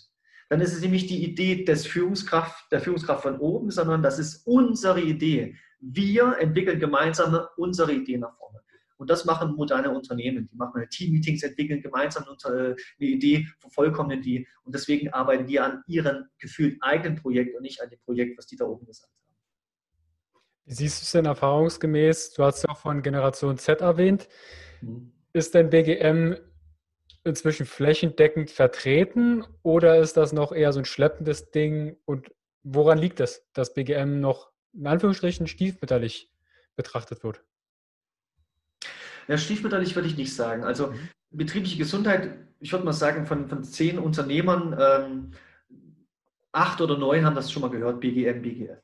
[0.48, 4.46] Dann ist es nämlich die Idee des Führungskraft, der Führungskraft von oben, sondern das ist
[4.46, 5.54] unsere Idee.
[5.78, 8.58] Wir entwickeln gemeinsam unsere Idee nach vorne.
[8.96, 10.48] Und das machen moderne Unternehmen.
[10.50, 14.46] Die machen Team-Meetings, entwickeln gemeinsam eine Idee, vervollkommnen die.
[14.64, 18.46] Und deswegen arbeiten die an ihrem gefühlt eigenen Projekt und nicht an dem Projekt, was
[18.46, 19.19] die da oben gesagt haben.
[20.70, 22.34] Wie siehst du es denn erfahrungsgemäß?
[22.34, 24.28] Du hast ja auch von Generation Z erwähnt.
[24.80, 25.10] Mhm.
[25.32, 26.36] Ist denn BGM
[27.24, 31.96] inzwischen flächendeckend vertreten oder ist das noch eher so ein schleppendes Ding?
[32.04, 32.30] Und
[32.62, 36.30] woran liegt es, dass BGM noch in Anführungsstrichen stiefmütterlich
[36.76, 37.42] betrachtet wird?
[39.26, 40.62] Ja, stiefmütterlich würde ich nicht sagen.
[40.62, 41.08] Also mhm.
[41.32, 45.30] betriebliche Gesundheit, ich würde mal sagen, von, von zehn Unternehmern, ähm,
[46.52, 48.78] acht oder neun haben das schon mal gehört, BGM, BGF.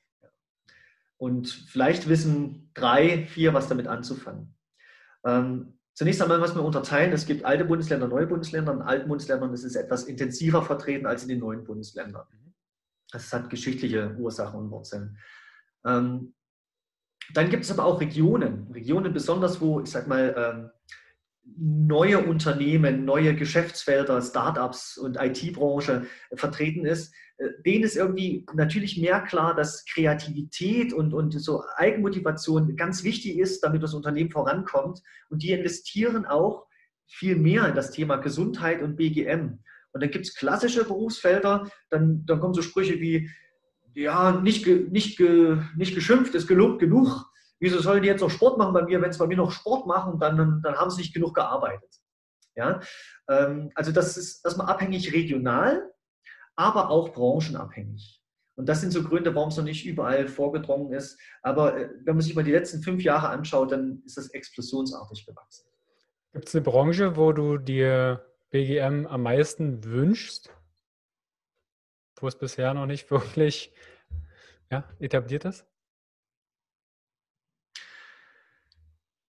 [1.18, 4.54] Und vielleicht wissen drei, vier, was damit anzufangen.
[5.24, 8.72] Ähm, zunächst einmal, was wir unterteilen, es gibt alte Bundesländer, neue Bundesländer.
[8.72, 12.26] In alten Bundesländern ist es etwas intensiver vertreten als in den neuen Bundesländern.
[12.30, 12.54] Mhm.
[13.10, 15.18] Das hat geschichtliche Ursachen und Wurzeln.
[15.86, 16.34] Ähm,
[17.32, 20.70] dann gibt es aber auch Regionen, Regionen besonders, wo, ich sag mal, ähm,
[21.56, 29.20] neue Unternehmen, neue Geschäftsfelder, Startups und IT-Branche vertreten ist, äh, denen ist irgendwie natürlich mehr
[29.20, 35.02] klar, dass Kreativität und, und so Eigenmotivation ganz wichtig ist, damit das Unternehmen vorankommt.
[35.30, 36.66] Und die investieren auch
[37.06, 39.58] viel mehr in das Thema Gesundheit und BGM.
[39.92, 43.30] Und dann gibt es klassische Berufsfelder, dann, dann kommen so Sprüche wie,
[43.94, 47.24] ja, nicht, nicht, nicht geschimpft, ist gelobt genug.
[47.60, 49.00] Wieso sollen die jetzt noch Sport machen bei mir?
[49.00, 51.90] Wenn sie bei mir noch Sport machen, dann, dann haben sie nicht genug gearbeitet.
[52.54, 52.80] Ja?
[53.28, 55.90] Ähm, also das ist erstmal abhängig regional,
[56.54, 58.22] aber auch branchenabhängig.
[58.56, 61.18] Und das sind so Gründe, warum es noch nicht überall vorgedrungen ist.
[61.42, 65.26] Aber äh, wenn man sich mal die letzten fünf Jahre anschaut, dann ist das explosionsartig
[65.26, 65.66] gewachsen.
[66.32, 70.50] Gibt es eine Branche, wo du dir BGM am meisten wünschst?
[72.20, 73.72] wo es bisher noch nicht wirklich
[74.70, 75.66] ja, etabliert ist?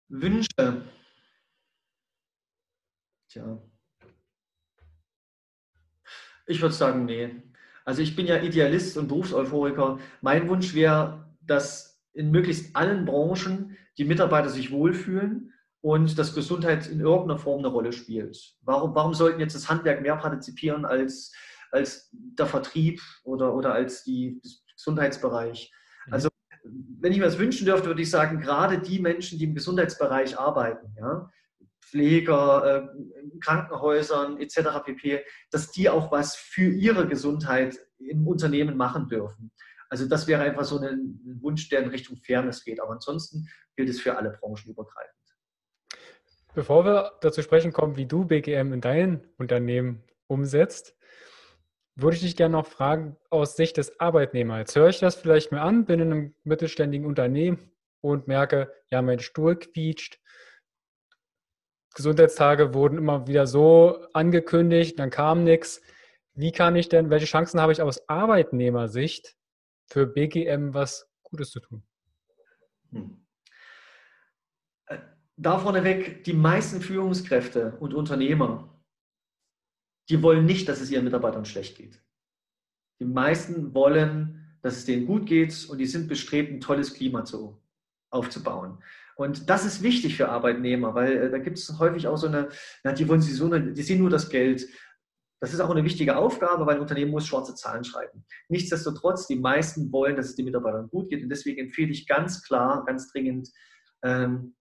[0.10, 0.84] Wünsche.
[3.30, 3.62] Tja.
[6.48, 7.44] Ich würde sagen, nee.
[7.86, 10.00] Also ich bin ja Idealist und Berufseuphoriker.
[10.22, 16.88] Mein Wunsch wäre, dass in möglichst allen Branchen die Mitarbeiter sich wohlfühlen und dass Gesundheit
[16.88, 18.56] in irgendeiner Form eine Rolle spielt.
[18.62, 21.32] Warum, warum sollten jetzt das Handwerk mehr partizipieren als
[21.72, 24.42] als der Vertrieb oder, oder als die,
[24.76, 25.72] Gesundheitsbereich.
[26.06, 26.14] Mhm.
[26.14, 26.30] Also
[26.64, 30.38] wenn ich mir das wünschen dürfte, würde ich sagen, gerade die Menschen, die im Gesundheitsbereich
[30.38, 31.30] arbeiten, ja,
[31.82, 34.84] Pfleger, äh, Krankenhäusern etc.
[34.86, 39.52] pp., dass die auch was für ihre Gesundheit im Unternehmen machen dürfen.
[39.90, 42.80] Also das wäre einfach so ein Wunsch, der in Richtung Fairness geht.
[42.80, 45.16] Aber ansonsten gilt es für alle Branchen übergreifend.
[46.54, 50.96] Bevor wir dazu sprechen kommen, wie du BGM in deinem Unternehmen umsetzt,
[52.02, 54.60] würde ich dich gerne noch fragen, aus Sicht des Arbeitnehmers.
[54.60, 57.72] Jetzt höre ich das vielleicht mal an, bin in einem mittelständigen Unternehmen
[58.02, 60.20] und merke, ja, mein Stuhl quietscht.
[61.96, 65.82] Gesundheitstage wurden immer wieder so angekündigt, dann kam nichts.
[66.34, 69.36] Wie kann ich denn, welche Chancen habe ich aus Arbeitnehmersicht
[69.88, 71.84] für BGM was Gutes zu tun?
[72.92, 73.26] Hm.
[74.86, 75.00] Äh,
[75.36, 78.79] da vorneweg, die meisten Führungskräfte und Unternehmer
[80.10, 82.02] die wollen nicht, dass es ihren Mitarbeitern schlecht geht.
[83.00, 87.24] Die meisten wollen, dass es denen gut geht und die sind bestrebt, ein tolles Klima
[87.24, 87.62] zu,
[88.10, 88.84] aufzubauen.
[89.16, 92.50] Und das ist wichtig für Arbeitnehmer, weil äh, da gibt es häufig auch so eine,
[92.84, 94.66] na, die wollen sie so die sehen nur das Geld.
[95.42, 98.26] Das ist auch eine wichtige Aufgabe, weil ein Unternehmen muss schwarze Zahlen schreiben.
[98.50, 101.24] Nichtsdestotrotz, die meisten wollen, dass es den Mitarbeitern gut geht.
[101.24, 103.50] Und deswegen empfehle ich ganz klar, ganz dringend,
[104.04, 104.56] ähm,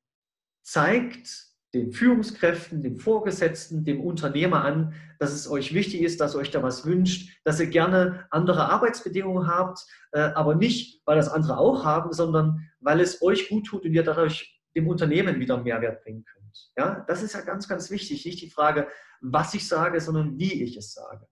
[0.62, 6.38] zeigt den Führungskräften, dem Vorgesetzten, dem Unternehmer an, dass es euch wichtig ist, dass ihr
[6.38, 11.28] euch da was wünscht, dass ihr gerne andere Arbeitsbedingungen habt, äh, aber nicht, weil das
[11.28, 15.62] andere auch haben, sondern weil es euch gut tut und ihr dadurch dem Unternehmen wieder
[15.62, 16.70] Mehrwert bringen könnt.
[16.76, 18.24] Ja, das ist ja ganz, ganz wichtig.
[18.24, 18.88] Nicht die Frage,
[19.20, 21.26] was ich sage, sondern wie ich es sage.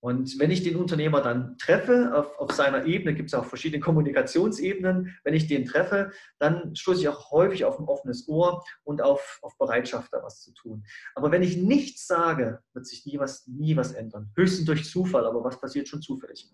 [0.00, 3.80] Und wenn ich den Unternehmer dann treffe, auf, auf seiner Ebene, gibt es auch verschiedene
[3.80, 9.02] Kommunikationsebenen, wenn ich den treffe, dann stoße ich auch häufig auf ein offenes Ohr und
[9.02, 10.84] auf, auf Bereitschaft, da was zu tun.
[11.16, 14.30] Aber wenn ich nichts sage, wird sich nie was, nie was ändern.
[14.36, 16.48] Höchstens durch Zufall, aber was passiert schon zufällig?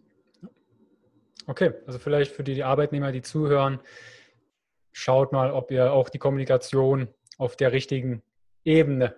[1.47, 3.79] Okay, also vielleicht für die Arbeitnehmer, die zuhören,
[4.93, 8.23] schaut mal, ob ihr auch die Kommunikation auf der richtigen
[8.65, 9.17] Ebene.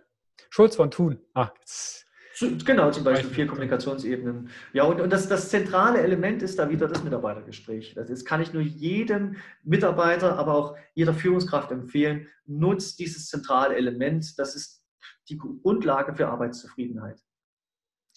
[0.50, 1.20] Schulz von Thun.
[1.34, 2.05] Ah, jetzt
[2.38, 4.50] Genau, zum Beispiel vier Kommunikationsebenen.
[4.74, 7.94] Ja, und, und das, das zentrale Element ist da wieder das Mitarbeitergespräch.
[7.94, 13.76] Das ist, kann ich nur jedem Mitarbeiter, aber auch jeder Führungskraft empfehlen, nutzt dieses zentrale
[13.76, 14.38] Element.
[14.38, 14.84] Das ist
[15.28, 17.20] die Grundlage für Arbeitszufriedenheit.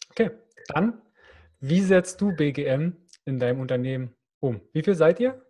[0.09, 0.31] Okay,
[0.67, 1.01] dann,
[1.59, 4.59] wie setzt du BGM in deinem Unternehmen um?
[4.73, 5.45] Wie viel seid ihr?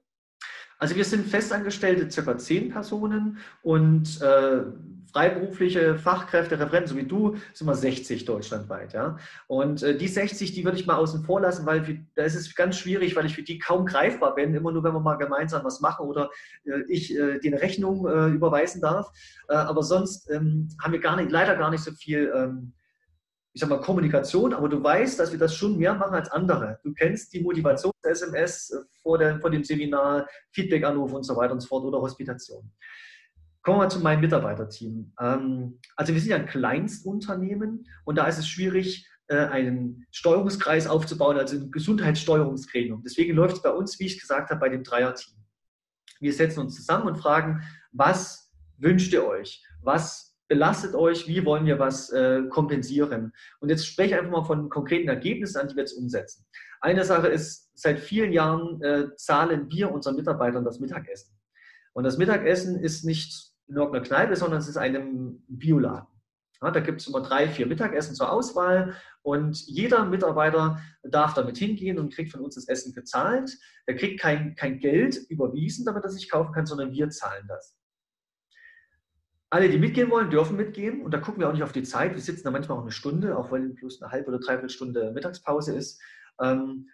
[0.78, 4.64] Also wir sind festangestellte circa zehn Personen und äh,
[5.12, 8.94] freiberufliche Fachkräfte, Referenten, so wie du, sind wir 60 deutschlandweit.
[8.94, 9.18] Ja?
[9.48, 12.36] Und äh, die 60, die würde ich mal außen vor lassen, weil für, da ist
[12.36, 15.16] es ganz schwierig, weil ich für die kaum greifbar bin, immer nur, wenn wir mal
[15.16, 16.30] gemeinsam was machen oder
[16.66, 19.12] äh, ich äh, eine Rechnung äh, überweisen darf.
[19.48, 22.74] Äh, aber sonst ähm, haben wir gar nicht, leider gar nicht so viel ähm,
[23.52, 26.80] ich sag mal, Kommunikation, aber du weißt, dass wir das schon mehr machen als andere.
[26.84, 31.84] Du kennst die Motivations-SMS vor, vor dem Seminar, Feedback-Anruf und so weiter und so fort
[31.84, 32.72] oder Hospitation.
[33.62, 35.14] Kommen wir mal zu meinem Mitarbeiterteam.
[35.20, 40.88] Ähm, also wir sind ja ein Kleinstunternehmen und da ist es schwierig, äh, einen Steuerungskreis
[40.88, 43.04] aufzubauen, also ein Gesundheitssteuerungsgremium.
[43.04, 45.36] Deswegen läuft es bei uns, wie ich gesagt habe, bei dem Dreierteam.
[46.20, 49.64] Wir setzen uns zusammen und fragen, was wünscht ihr euch?
[49.82, 51.28] Was belastet euch?
[51.28, 53.34] Wie wollen wir was äh, kompensieren?
[53.60, 56.46] Und jetzt spreche ich einfach mal von konkreten Ergebnissen an, die wir jetzt umsetzen.
[56.82, 61.38] Eine Sache ist, seit vielen Jahren äh, zahlen wir unseren Mitarbeitern das Mittagessen.
[61.94, 66.08] Und das Mittagessen ist nicht in irgendeiner Kneipe, sondern es ist einem Bioladen.
[66.62, 71.58] Ja, da gibt es immer drei, vier Mittagessen zur Auswahl und jeder Mitarbeiter darf damit
[71.58, 73.58] hingehen und kriegt von uns das Essen gezahlt.
[73.86, 77.78] Er kriegt kein, kein Geld überwiesen, damit er sich kaufen kann, sondern wir zahlen das.
[79.52, 82.14] Alle, die mitgehen wollen, dürfen mitgehen und da gucken wir auch nicht auf die Zeit.
[82.14, 85.12] Wir sitzen da manchmal auch eine Stunde, auch wenn plus eine halbe oder dreiviertel Stunde
[85.12, 86.02] Mittagspause ist.
[86.42, 86.90] Ähm,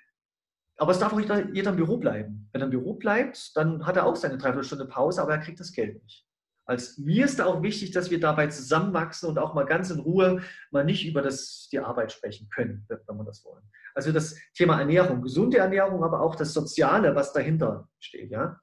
[0.78, 2.50] aber es darf auch jeder, im Büro bleiben.
[2.52, 5.60] Wenn er im Büro bleibt, dann hat er auch seine Dreiviertelstunde Pause, aber er kriegt
[5.60, 6.26] das Geld nicht.
[6.66, 10.42] Als mir ist auch wichtig, dass wir dabei zusammenwachsen und auch mal ganz in Ruhe
[10.72, 13.64] mal nicht über das, die Arbeit sprechen können, wenn wir das wollen.
[13.94, 18.32] Also das Thema Ernährung, gesunde Ernährung, aber auch das Soziale, was dahinter steht.
[18.32, 18.60] Ja?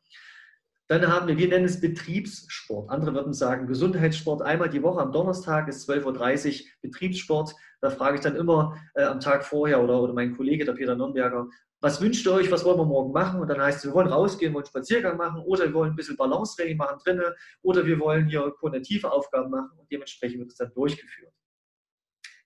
[0.88, 2.90] Dann haben wir, wir nennen es Betriebssport.
[2.90, 4.42] Andere würden sagen Gesundheitssport.
[4.42, 7.54] Einmal die Woche am Donnerstag ist 12.30 Uhr Betriebssport.
[7.80, 10.94] Da frage ich dann immer äh, am Tag vorher oder, oder mein Kollege, der Peter
[10.94, 11.48] Nürnberger,
[11.82, 13.40] was wünscht ihr euch, was wollen wir morgen machen?
[13.40, 16.16] Und dann heißt es, wir wollen rausgehen, wollen Spaziergang machen oder wir wollen ein bisschen
[16.16, 20.72] Balance-Training machen drinnen oder wir wollen hier kognitive Aufgaben machen und dementsprechend wird es dann
[20.74, 21.32] durchgeführt.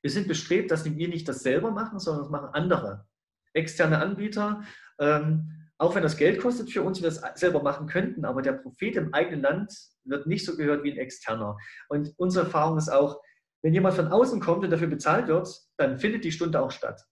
[0.01, 3.07] Wir sind bestrebt, dass wir nicht das selber machen, sondern das machen andere.
[3.53, 4.63] Externe Anbieter,
[4.99, 8.53] ähm, auch wenn das Geld kostet für uns, wir das selber machen könnten, aber der
[8.55, 9.75] Prophet im eigenen Land
[10.05, 11.59] wird nicht so gehört wie ein externer.
[11.91, 13.21] Und unsere Erfahrung ist auch,
[13.63, 17.03] wenn jemand von außen kommt und dafür bezahlt wird, dann findet die Stunde auch statt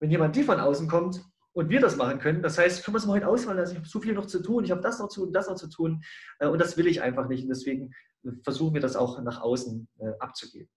[0.00, 2.98] wenn jemand die von außen kommt und wir das machen können, das heißt, können wir
[2.98, 4.98] es mal heute ausfallen lassen, ich habe so viel noch zu tun, ich habe das
[4.98, 6.02] noch zu tun, das noch zu tun
[6.38, 7.92] äh, und das will ich einfach nicht und deswegen
[8.42, 10.68] versuchen wir das auch nach außen äh, abzugeben.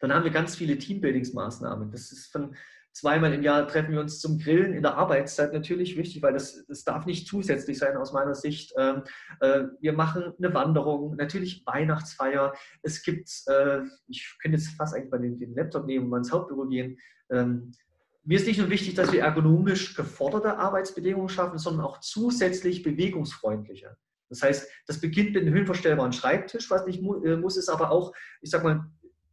[0.00, 1.90] Dann haben wir ganz viele Teambuildingsmaßnahmen.
[1.90, 2.56] Das ist von
[2.92, 6.64] zweimal im Jahr treffen wir uns zum Grillen in der Arbeitszeit natürlich wichtig, weil das,
[6.66, 8.72] das darf nicht zusätzlich sein aus meiner Sicht.
[8.78, 9.02] Ähm,
[9.40, 12.54] äh, wir machen eine Wanderung, natürlich Weihnachtsfeier.
[12.82, 13.28] Es gibt,
[14.08, 16.98] ich könnte jetzt fast eigentlich mal den, den Laptop nehmen und mal ins Hauptbüro gehen.
[17.30, 17.72] Ähm,
[18.22, 23.96] mir ist nicht nur wichtig, dass wir ergonomisch geforderte Arbeitsbedingungen schaffen, sondern auch zusätzlich bewegungsfreundliche.
[24.28, 28.12] Das heißt, das beginnt mit einem höhenverstellbaren Schreibtisch, was nicht äh, muss, ist aber auch,
[28.40, 28.84] ich sag mal,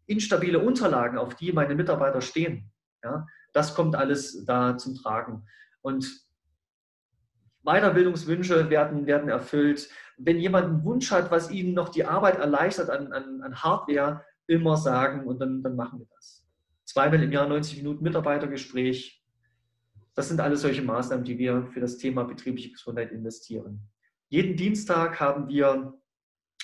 [0.05, 2.71] instabile Unterlagen, auf die meine Mitarbeiter stehen.
[3.03, 5.45] Ja, das kommt alles da zum Tragen.
[5.81, 6.25] Und
[7.63, 9.89] Weiterbildungswünsche werden, werden erfüllt.
[10.17, 14.25] Wenn jemand einen Wunsch hat, was ihnen noch die Arbeit erleichtert an, an, an Hardware,
[14.47, 16.46] immer sagen und dann, dann machen wir das
[16.97, 19.23] zweimal im Jahr 90 Minuten Mitarbeitergespräch.
[20.15, 23.87] Das sind alles solche Maßnahmen, die wir für das Thema betriebliche Gesundheit investieren.
[24.29, 25.93] Jeden Dienstag haben wir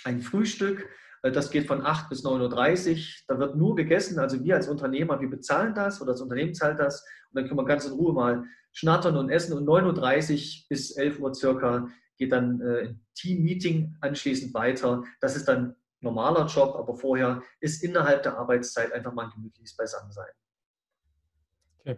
[0.04, 0.90] ein Frühstück.
[1.22, 3.04] Äh, das geht von 8 bis 9.30 Uhr.
[3.28, 4.18] Da wird nur gegessen.
[4.18, 7.06] Also wir als Unternehmer, wir bezahlen das oder das Unternehmen zahlt das.
[7.30, 9.56] Und dann können wir ganz in Ruhe mal schnattern und essen.
[9.56, 15.04] Und 9.30 Uhr bis 11 Uhr circa geht dann äh, Team-Meeting anschließend weiter.
[15.22, 19.76] Das ist dann normaler Job, aber vorher ist innerhalb der Arbeitszeit einfach mal ein gemütliches
[19.76, 20.30] Beisammensein.
[21.80, 21.98] Okay.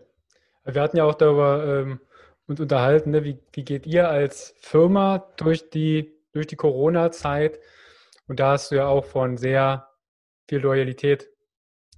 [0.64, 2.00] Wir hatten ja auch darüber ähm,
[2.48, 3.24] uns unterhalten, ne?
[3.24, 7.60] wie, wie geht ihr als Firma durch die, durch die Corona-Zeit?
[8.28, 9.90] Und da hast du ja auch von sehr
[10.48, 11.30] viel Loyalität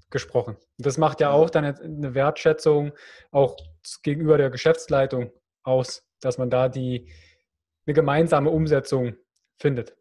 [0.10, 0.58] gesprochen.
[0.78, 2.94] Das macht ja auch dann eine Wertschätzung
[3.32, 3.58] auch
[4.04, 5.32] gegenüber der Geschäftsleitung
[5.64, 7.12] aus, dass man da die,
[7.86, 9.16] eine gemeinsame Umsetzung
[9.58, 9.97] findet.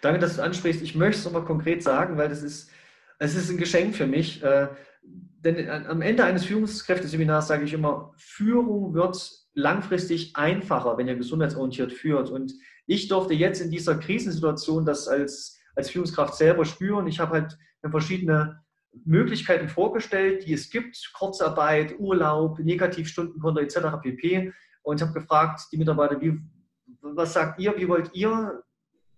[0.00, 0.82] Danke, dass du es ansprichst.
[0.82, 2.70] Ich möchte es nochmal konkret sagen, weil das ist,
[3.18, 4.42] es ist ein Geschenk für mich.
[4.42, 4.68] Äh,
[5.02, 11.92] denn am Ende eines Führungskräfteseminars sage ich immer, Führung wird langfristig einfacher, wenn ihr gesundheitsorientiert
[11.92, 12.30] führt.
[12.30, 12.52] Und
[12.86, 17.06] ich durfte jetzt in dieser Krisensituation das als, als Führungskraft selber spüren.
[17.06, 17.58] Ich habe halt
[17.90, 18.62] verschiedene
[19.04, 24.00] Möglichkeiten vorgestellt, die es gibt, Kurzarbeit, Urlaub, Negativstundenkonto etc.
[24.02, 24.52] pp.
[24.82, 26.38] Und ich habe gefragt, die Mitarbeiter, wie,
[27.00, 28.62] was sagt ihr, wie wollt ihr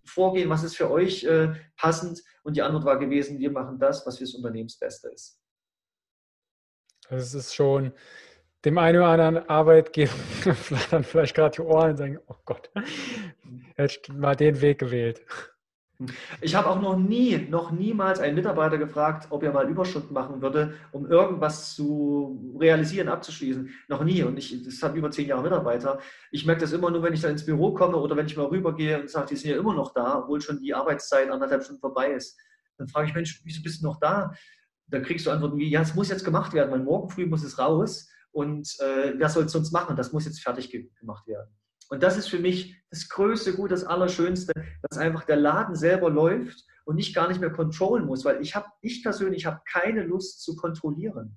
[0.05, 2.23] vorgehen, was ist für euch äh, passend?
[2.43, 5.39] Und die Antwort war gewesen, wir machen das, was für das Unternehmensbeste ist.
[7.09, 7.93] Also es ist schon
[8.65, 10.13] dem einen oder anderen Arbeitgeber
[11.03, 12.71] vielleicht gerade die Ohren und sagen, oh Gott,
[13.75, 15.23] hätte mal den Weg gewählt.
[16.41, 20.43] Ich habe auch noch nie, noch niemals einen Mitarbeiter gefragt, ob er mal Überstunden machen
[20.43, 23.71] würde, um irgendwas zu realisieren, abzuschließen.
[23.89, 24.23] Noch nie.
[24.23, 26.01] Und ich, das habe über zehn Jahre Mitarbeiter.
[26.31, 28.47] Ich merke das immer nur, wenn ich dann ins Büro komme oder wenn ich mal
[28.47, 31.81] rübergehe und sage, die sind ja immer noch da, obwohl schon die Arbeitszeit anderthalb Stunden
[31.81, 32.39] vorbei ist.
[32.79, 34.33] Dann frage ich, Mensch, wieso bist du noch da?
[34.87, 37.45] Da kriegst du Antworten wie, ja, es muss jetzt gemacht werden, weil morgen früh muss
[37.45, 38.09] es raus.
[38.31, 39.97] Und äh, wer soll es sonst machen?
[39.97, 41.51] Das muss jetzt fertig gemacht werden.
[41.93, 46.09] Und das ist für mich das größte Gut, das Allerschönste, dass einfach der Laden selber
[46.09, 50.03] läuft und ich gar nicht mehr kontrollen muss, weil ich habe, ich persönlich habe keine
[50.03, 51.37] Lust zu kontrollieren.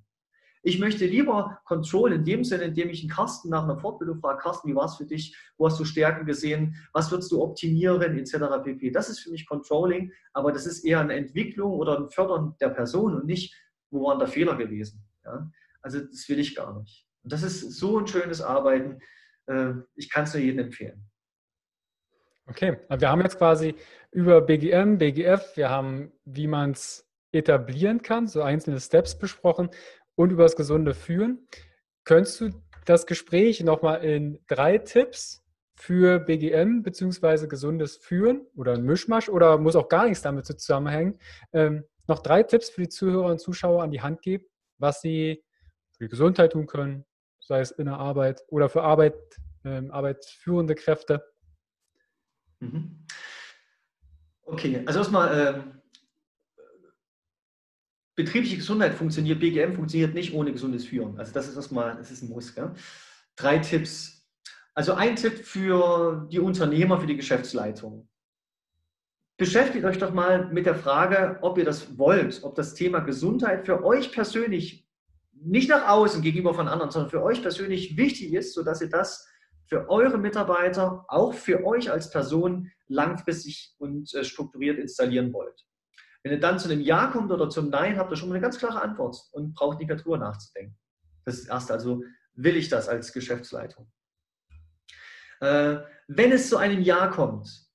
[0.63, 4.39] Ich möchte lieber Control in dem Sinne, indem ich einen Carsten nach einer Fortbildung frage,
[4.43, 5.35] Carsten, wie war es für dich?
[5.57, 6.77] Wo hast du Stärken gesehen?
[6.93, 8.17] Was würdest du optimieren?
[8.17, 8.37] Etc.
[8.63, 8.91] pp.
[8.91, 12.69] Das ist für mich Controlling, aber das ist eher eine Entwicklung oder ein Fördern der
[12.69, 13.53] Person und nicht,
[13.91, 15.03] wo waren da Fehler gewesen.
[15.25, 15.51] Ja?
[15.81, 17.05] Also das will ich gar nicht.
[17.23, 19.01] Und das ist so ein schönes Arbeiten.
[19.47, 21.09] Äh, ich kann es nur jedem empfehlen.
[22.47, 23.75] Okay, wir haben jetzt quasi
[24.11, 29.69] über BGM, BGF, wir haben, wie man es etablieren kann, so einzelne Steps besprochen
[30.15, 31.47] und über das gesunde Führen.
[32.03, 32.51] Könntest du
[32.85, 35.43] das Gespräch nochmal in drei Tipps
[35.75, 37.47] für BGM bzw.
[37.47, 41.19] gesundes Führen oder ein Mischmasch oder muss auch gar nichts damit zusammenhängen,
[41.51, 44.45] ähm, noch drei Tipps für die Zuhörer und Zuschauer an die Hand geben,
[44.77, 45.43] was sie
[45.97, 47.05] für die Gesundheit tun können,
[47.45, 49.15] sei es in der Arbeit oder für Arbeit,
[49.63, 51.23] ähm, arbeitsführende Kräfte?
[52.59, 53.05] Mhm.
[54.43, 55.81] Okay, also erstmal, ähm,
[58.15, 61.19] betriebliche Gesundheit funktioniert, BGM funktioniert nicht ohne gesundes Führen.
[61.19, 62.55] Also das ist erstmal, das ist ein Muss.
[62.55, 62.73] Gell?
[63.35, 64.25] Drei Tipps.
[64.73, 68.09] Also ein Tipp für die Unternehmer, für die Geschäftsleitung.
[69.37, 73.65] Beschäftigt euch doch mal mit der Frage, ob ihr das wollt, ob das Thema Gesundheit
[73.65, 74.84] für euch persönlich
[75.35, 79.27] nicht nach außen gegenüber von anderen, sondern für euch persönlich wichtig ist, sodass ihr das
[79.67, 85.65] für eure Mitarbeiter, auch für euch als Person langfristig und äh, strukturiert installieren wollt.
[86.23, 88.41] Wenn ihr dann zu einem Ja kommt oder zum Nein, habt ihr schon mal eine
[88.41, 90.77] ganz klare Antwort und braucht nicht mehr drüber nachzudenken.
[91.23, 91.73] Das ist das Erste.
[91.73, 93.91] Also will ich das als Geschäftsleitung.
[95.39, 95.77] Äh,
[96.07, 97.67] wenn es zu einem Ja kommt,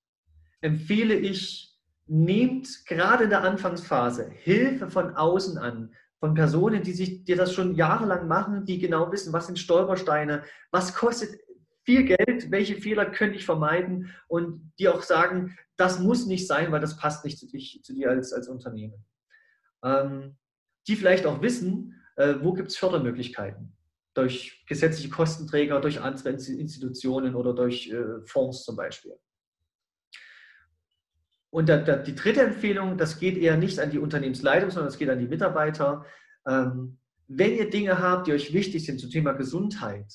[0.60, 7.24] empfehle ich, nehmt gerade in der Anfangsphase Hilfe von außen an, von Personen, die sich,
[7.24, 11.40] die das schon jahrelang machen, die genau wissen, was sind Stolpersteine, was kostet
[11.84, 16.70] viel Geld, welche Fehler könnte ich vermeiden und die auch sagen, das muss nicht sein,
[16.70, 19.04] weil das passt nicht zu, dich, zu dir als, als Unternehmen.
[19.82, 20.36] Ähm,
[20.86, 23.76] die vielleicht auch wissen, äh, wo gibt es Fördermöglichkeiten
[24.12, 29.14] durch gesetzliche Kostenträger, durch andere Institutionen oder durch äh, Fonds zum Beispiel.
[31.50, 34.98] Und der, der, die dritte Empfehlung, das geht eher nicht an die Unternehmensleitung, sondern es
[34.98, 36.06] geht an die Mitarbeiter.
[36.46, 40.12] Ähm, wenn ihr Dinge habt, die euch wichtig sind zum Thema Gesundheit,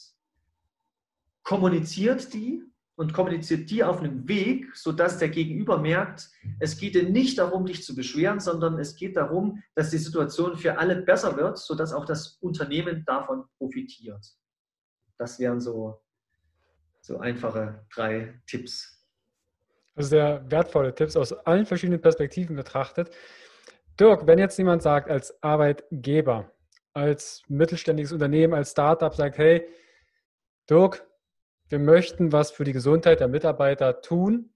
[1.43, 2.63] kommuniziert die
[2.95, 6.29] und kommuniziert die auf einem Weg, sodass der Gegenüber merkt,
[6.59, 10.57] es geht dir nicht darum, dich zu beschweren, sondern es geht darum, dass die Situation
[10.57, 14.25] für alle besser wird, sodass auch das Unternehmen davon profitiert.
[15.17, 16.01] Das wären so,
[17.01, 18.94] so einfache drei Tipps.
[19.95, 23.11] Also sehr wertvolle Tipps aus allen verschiedenen Perspektiven betrachtet.
[23.99, 26.51] Dirk, wenn jetzt jemand sagt, als Arbeitgeber,
[26.93, 29.67] als mittelständiges Unternehmen, als Startup sagt, hey,
[30.69, 31.05] Dirk,
[31.69, 34.51] wir möchten was für die Gesundheit der Mitarbeiter tun.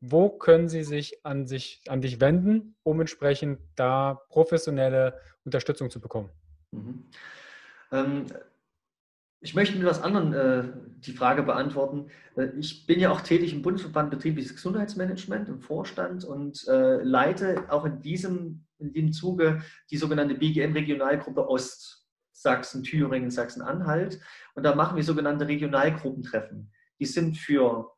[0.00, 6.00] Wo können sie sich an, sich an dich wenden, um entsprechend da professionelle Unterstützung zu
[6.00, 6.30] bekommen?
[6.72, 7.06] Mhm.
[7.90, 8.26] Ähm,
[9.44, 12.06] Ich möchte mit was anderem äh, die Frage beantworten.
[12.34, 17.70] Äh, ich bin ja auch tätig im Bundesverband Betriebliches Gesundheitsmanagement im Vorstand und äh, leite
[17.70, 24.18] auch in diesem, in dem Zuge die sogenannte BGM-Regionalgruppe Ost, Sachsen, Thüringen, Sachsen-Anhalt.
[24.54, 26.72] Und da machen wir sogenannte Regionalgruppentreffen.
[26.98, 27.93] Die sind für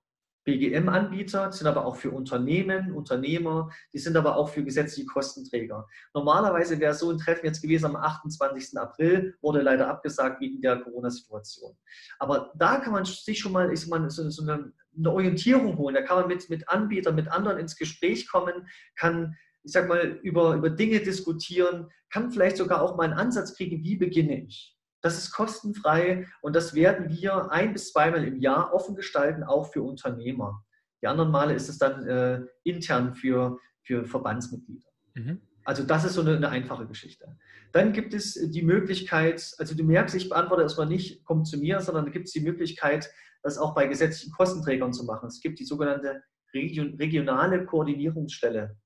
[0.46, 5.86] BGM-Anbieter, sind aber auch für Unternehmen, Unternehmer, die sind aber auch für gesetzliche Kostenträger.
[6.14, 8.78] Normalerweise wäre so ein Treffen jetzt gewesen am 28.
[8.78, 11.76] April, wurde leider abgesagt wegen der Corona-Situation.
[12.20, 15.96] Aber da kann man sich schon mal, ist man so, so eine, eine, Orientierung holen.
[15.96, 20.20] Da kann man mit, mit Anbietern, mit anderen ins Gespräch kommen, kann, ich sag mal,
[20.22, 24.75] über, über Dinge diskutieren, kann vielleicht sogar auch mal einen Ansatz kriegen, wie beginne ich.
[25.06, 29.72] Das ist kostenfrei und das werden wir ein bis zweimal im Jahr offen gestalten, auch
[29.72, 30.64] für Unternehmer.
[31.00, 34.88] Die anderen Male ist es dann äh, intern für, für Verbandsmitglieder.
[35.14, 35.42] Mhm.
[35.64, 37.38] Also das ist so eine, eine, einfache Geschichte.
[37.70, 41.78] Dann gibt es die Möglichkeit, also du merkst, ich beantworte erstmal nicht, kommt zu mir,
[41.78, 43.08] sondern gibt es die Möglichkeit,
[43.44, 45.28] das auch bei gesetzlichen Kostenträgern zu machen.
[45.28, 48.76] Es gibt die sogenannte Region, regionale Koordinierungsstelle,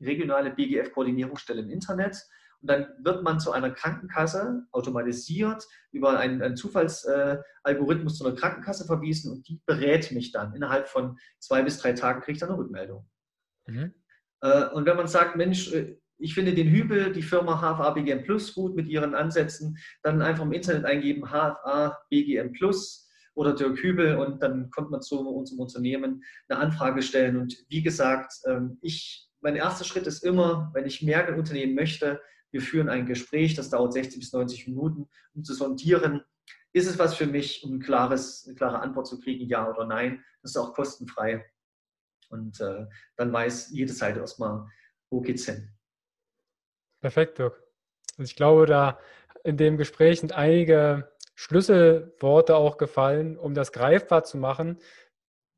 [0.00, 2.16] regionale BGF-Koordinierungsstelle im Internet.
[2.60, 8.36] Und dann wird man zu einer Krankenkasse automatisiert über einen, einen Zufallsalgorithmus äh, zu einer
[8.36, 10.54] Krankenkasse verwiesen und die berät mich dann.
[10.54, 13.08] Innerhalb von zwei bis drei Tagen kriege ich dann eine Rückmeldung.
[13.66, 13.94] Mhm.
[14.40, 18.24] Äh, und wenn man sagt, Mensch, äh, ich finde den Hübel, die Firma HFA BGM
[18.24, 23.80] Plus gut mit ihren Ansätzen, dann einfach im Internet eingeben HFA BGM Plus oder Dirk
[23.80, 27.36] Hübel und dann kommt man zu unserem Unternehmen eine Anfrage stellen.
[27.36, 31.76] Und wie gesagt, ähm, ich, mein erster Schritt ist immer, wenn ich mehr ein Unternehmen
[31.76, 32.20] möchte,
[32.50, 36.22] wir führen ein Gespräch, das dauert 60 bis 90 Minuten, um zu sondieren,
[36.72, 39.86] ist es was für mich, um ein klares, eine klare Antwort zu kriegen, ja oder
[39.86, 40.24] nein.
[40.42, 41.44] Das ist auch kostenfrei.
[42.30, 42.86] Und äh,
[43.16, 44.66] dann weiß jede Seite erstmal,
[45.10, 45.72] wo geht's hin.
[47.00, 47.62] Perfekt, Dirk.
[48.16, 48.98] Und ich glaube, da
[49.44, 54.78] in dem Gespräch sind einige Schlüsselworte auch gefallen, um das greifbar zu machen.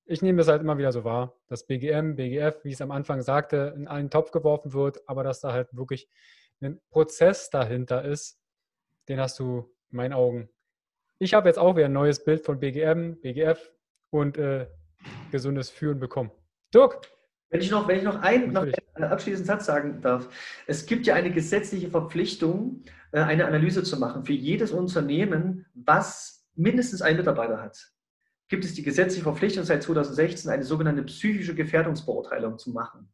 [0.05, 2.91] Ich nehme das halt immer wieder so wahr, dass BGM, BGF, wie ich es am
[2.91, 6.09] Anfang sagte, in einen Topf geworfen wird, aber dass da halt wirklich
[6.61, 8.39] ein Prozess dahinter ist,
[9.09, 10.49] den hast du in meinen Augen.
[11.19, 13.73] Ich habe jetzt auch wieder ein neues Bild von BGM, BGF
[14.11, 14.67] und äh,
[15.31, 16.31] gesundes Führen bekommen.
[16.73, 17.01] Dirk!
[17.51, 20.29] Wenn ich noch, wenn ich noch einen, noch einen abschließenden Satz sagen darf.
[20.67, 26.49] Es gibt ja eine gesetzliche Verpflichtung, äh, eine Analyse zu machen für jedes Unternehmen, was
[26.55, 27.93] mindestens einen Mitarbeiter hat.
[28.49, 33.13] Gibt es die gesetzliche Verpflichtung seit 2016, eine sogenannte psychische Gefährdungsbeurteilung zu machen.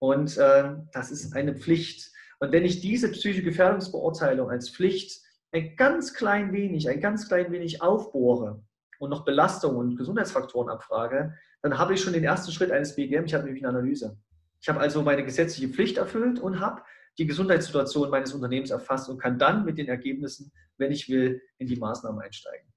[0.00, 2.12] Und äh, das ist eine Pflicht.
[2.40, 5.20] Und wenn ich diese psychische Gefährdungsbeurteilung als Pflicht
[5.52, 8.62] ein ganz klein wenig, ein ganz klein wenig aufbohre
[8.98, 13.24] und noch Belastungen und Gesundheitsfaktoren abfrage, dann habe ich schon den ersten Schritt eines BGM.
[13.24, 14.18] Ich habe nämlich eine Analyse.
[14.60, 16.82] Ich habe also meine gesetzliche Pflicht erfüllt und habe
[17.18, 21.66] die Gesundheitssituation meines Unternehmens erfasst und kann dann mit den Ergebnissen, wenn ich will, in
[21.66, 22.68] die Maßnahmen einsteigen.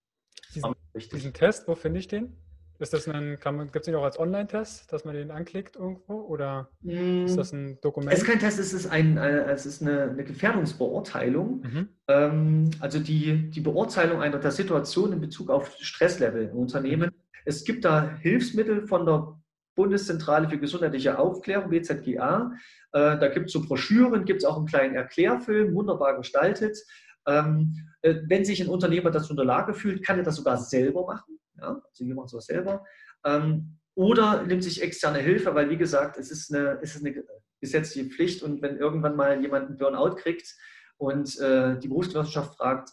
[0.56, 0.76] Diesen,
[1.14, 2.36] diesen Test, wo finde ich den?
[2.82, 6.16] Ist das ein, gibt es den auch als Online-Test, dass man den anklickt irgendwo?
[6.22, 8.12] Oder ist das ein Dokument?
[8.12, 11.62] Es ist kein Test, es ist, ein, äh, es ist eine, eine Gefährdungsbeurteilung.
[11.62, 11.90] Mhm.
[12.08, 17.12] Ähm, also die, die Beurteilung einer der Situation in Bezug auf Stresslevel im Unternehmen.
[17.46, 19.40] Es gibt da Hilfsmittel von der
[19.76, 22.52] Bundeszentrale für gesundheitliche Aufklärung, BZGA.
[22.94, 26.80] Äh, da gibt es so Broschüren, gibt es auch einen kleinen Erklärfilm, wunderbar gestaltet.
[27.28, 30.58] Ähm, äh, wenn sich ein Unternehmer dazu in der Lage fühlt, kann er das sogar
[30.58, 31.38] selber machen.
[31.58, 31.82] Ja?
[31.84, 32.86] Also wir machen sowas selber.
[33.26, 37.24] Ähm, oder nimmt sich externe Hilfe, weil wie gesagt, es ist, eine, es ist eine
[37.60, 40.56] gesetzliche Pflicht und wenn irgendwann mal jemand einen Burnout kriegt
[40.98, 42.92] und äh, die Berufsgenossenschaft fragt,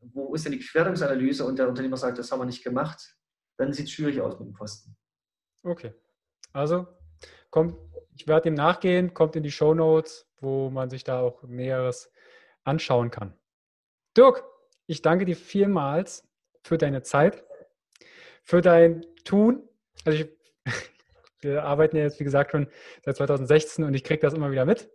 [0.00, 3.16] wo ist denn die Gefährdungsanalyse und der Unternehmer sagt, das haben wir nicht gemacht,
[3.56, 4.96] dann sieht es schwierig aus mit dem Kosten.
[5.62, 5.92] Okay.
[6.52, 6.86] Also
[7.50, 7.76] kommt,
[8.14, 12.10] ich werde dem nachgehen, kommt in die Show Notes, wo man sich da auch Näheres
[12.64, 13.34] anschauen kann.
[14.16, 14.44] Dirk,
[14.86, 16.28] ich danke dir vielmals
[16.62, 17.44] für deine Zeit
[18.42, 19.68] für dein Tun.
[20.04, 20.28] Also ich,
[21.40, 22.68] wir arbeiten ja jetzt, wie gesagt, schon
[23.02, 24.90] seit 2016 und ich kriege das immer wieder mit.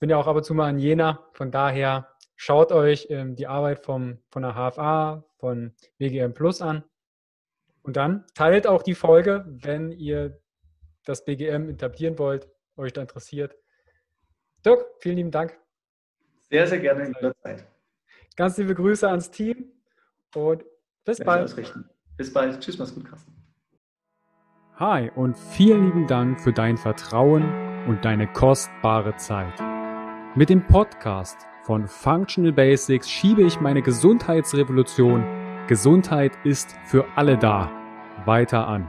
[0.00, 1.28] Bin ja auch ab und zu mal in Jena.
[1.32, 6.84] Von daher schaut euch ähm, die Arbeit vom, von der HFA, von BGM Plus an.
[7.82, 10.40] Und dann teilt auch die Folge, wenn ihr
[11.04, 13.56] das BGM etablieren wollt, euch da interessiert.
[14.64, 15.58] Dirk, vielen lieben Dank.
[16.50, 17.66] Sehr, sehr gerne in der Zeit.
[18.36, 19.72] Ganz liebe Grüße ans Team
[20.34, 20.64] und
[21.04, 21.54] bis bald.
[22.16, 22.60] Bis bald.
[22.60, 23.32] Tschüss, mach's gut, Carsten.
[24.76, 27.44] Hi und vielen lieben Dank für dein Vertrauen
[27.86, 29.54] und deine kostbare Zeit.
[30.34, 35.24] Mit dem Podcast von Functional Basics schiebe ich meine Gesundheitsrevolution
[35.66, 37.70] Gesundheit ist für alle da
[38.26, 38.86] weiter an.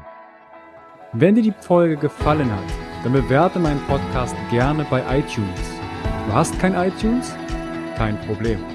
[1.13, 2.65] Wenn dir die Folge gefallen hat,
[3.03, 5.79] dann bewerte meinen Podcast gerne bei iTunes.
[6.27, 7.33] Du hast kein iTunes?
[7.95, 8.74] Kein Problem.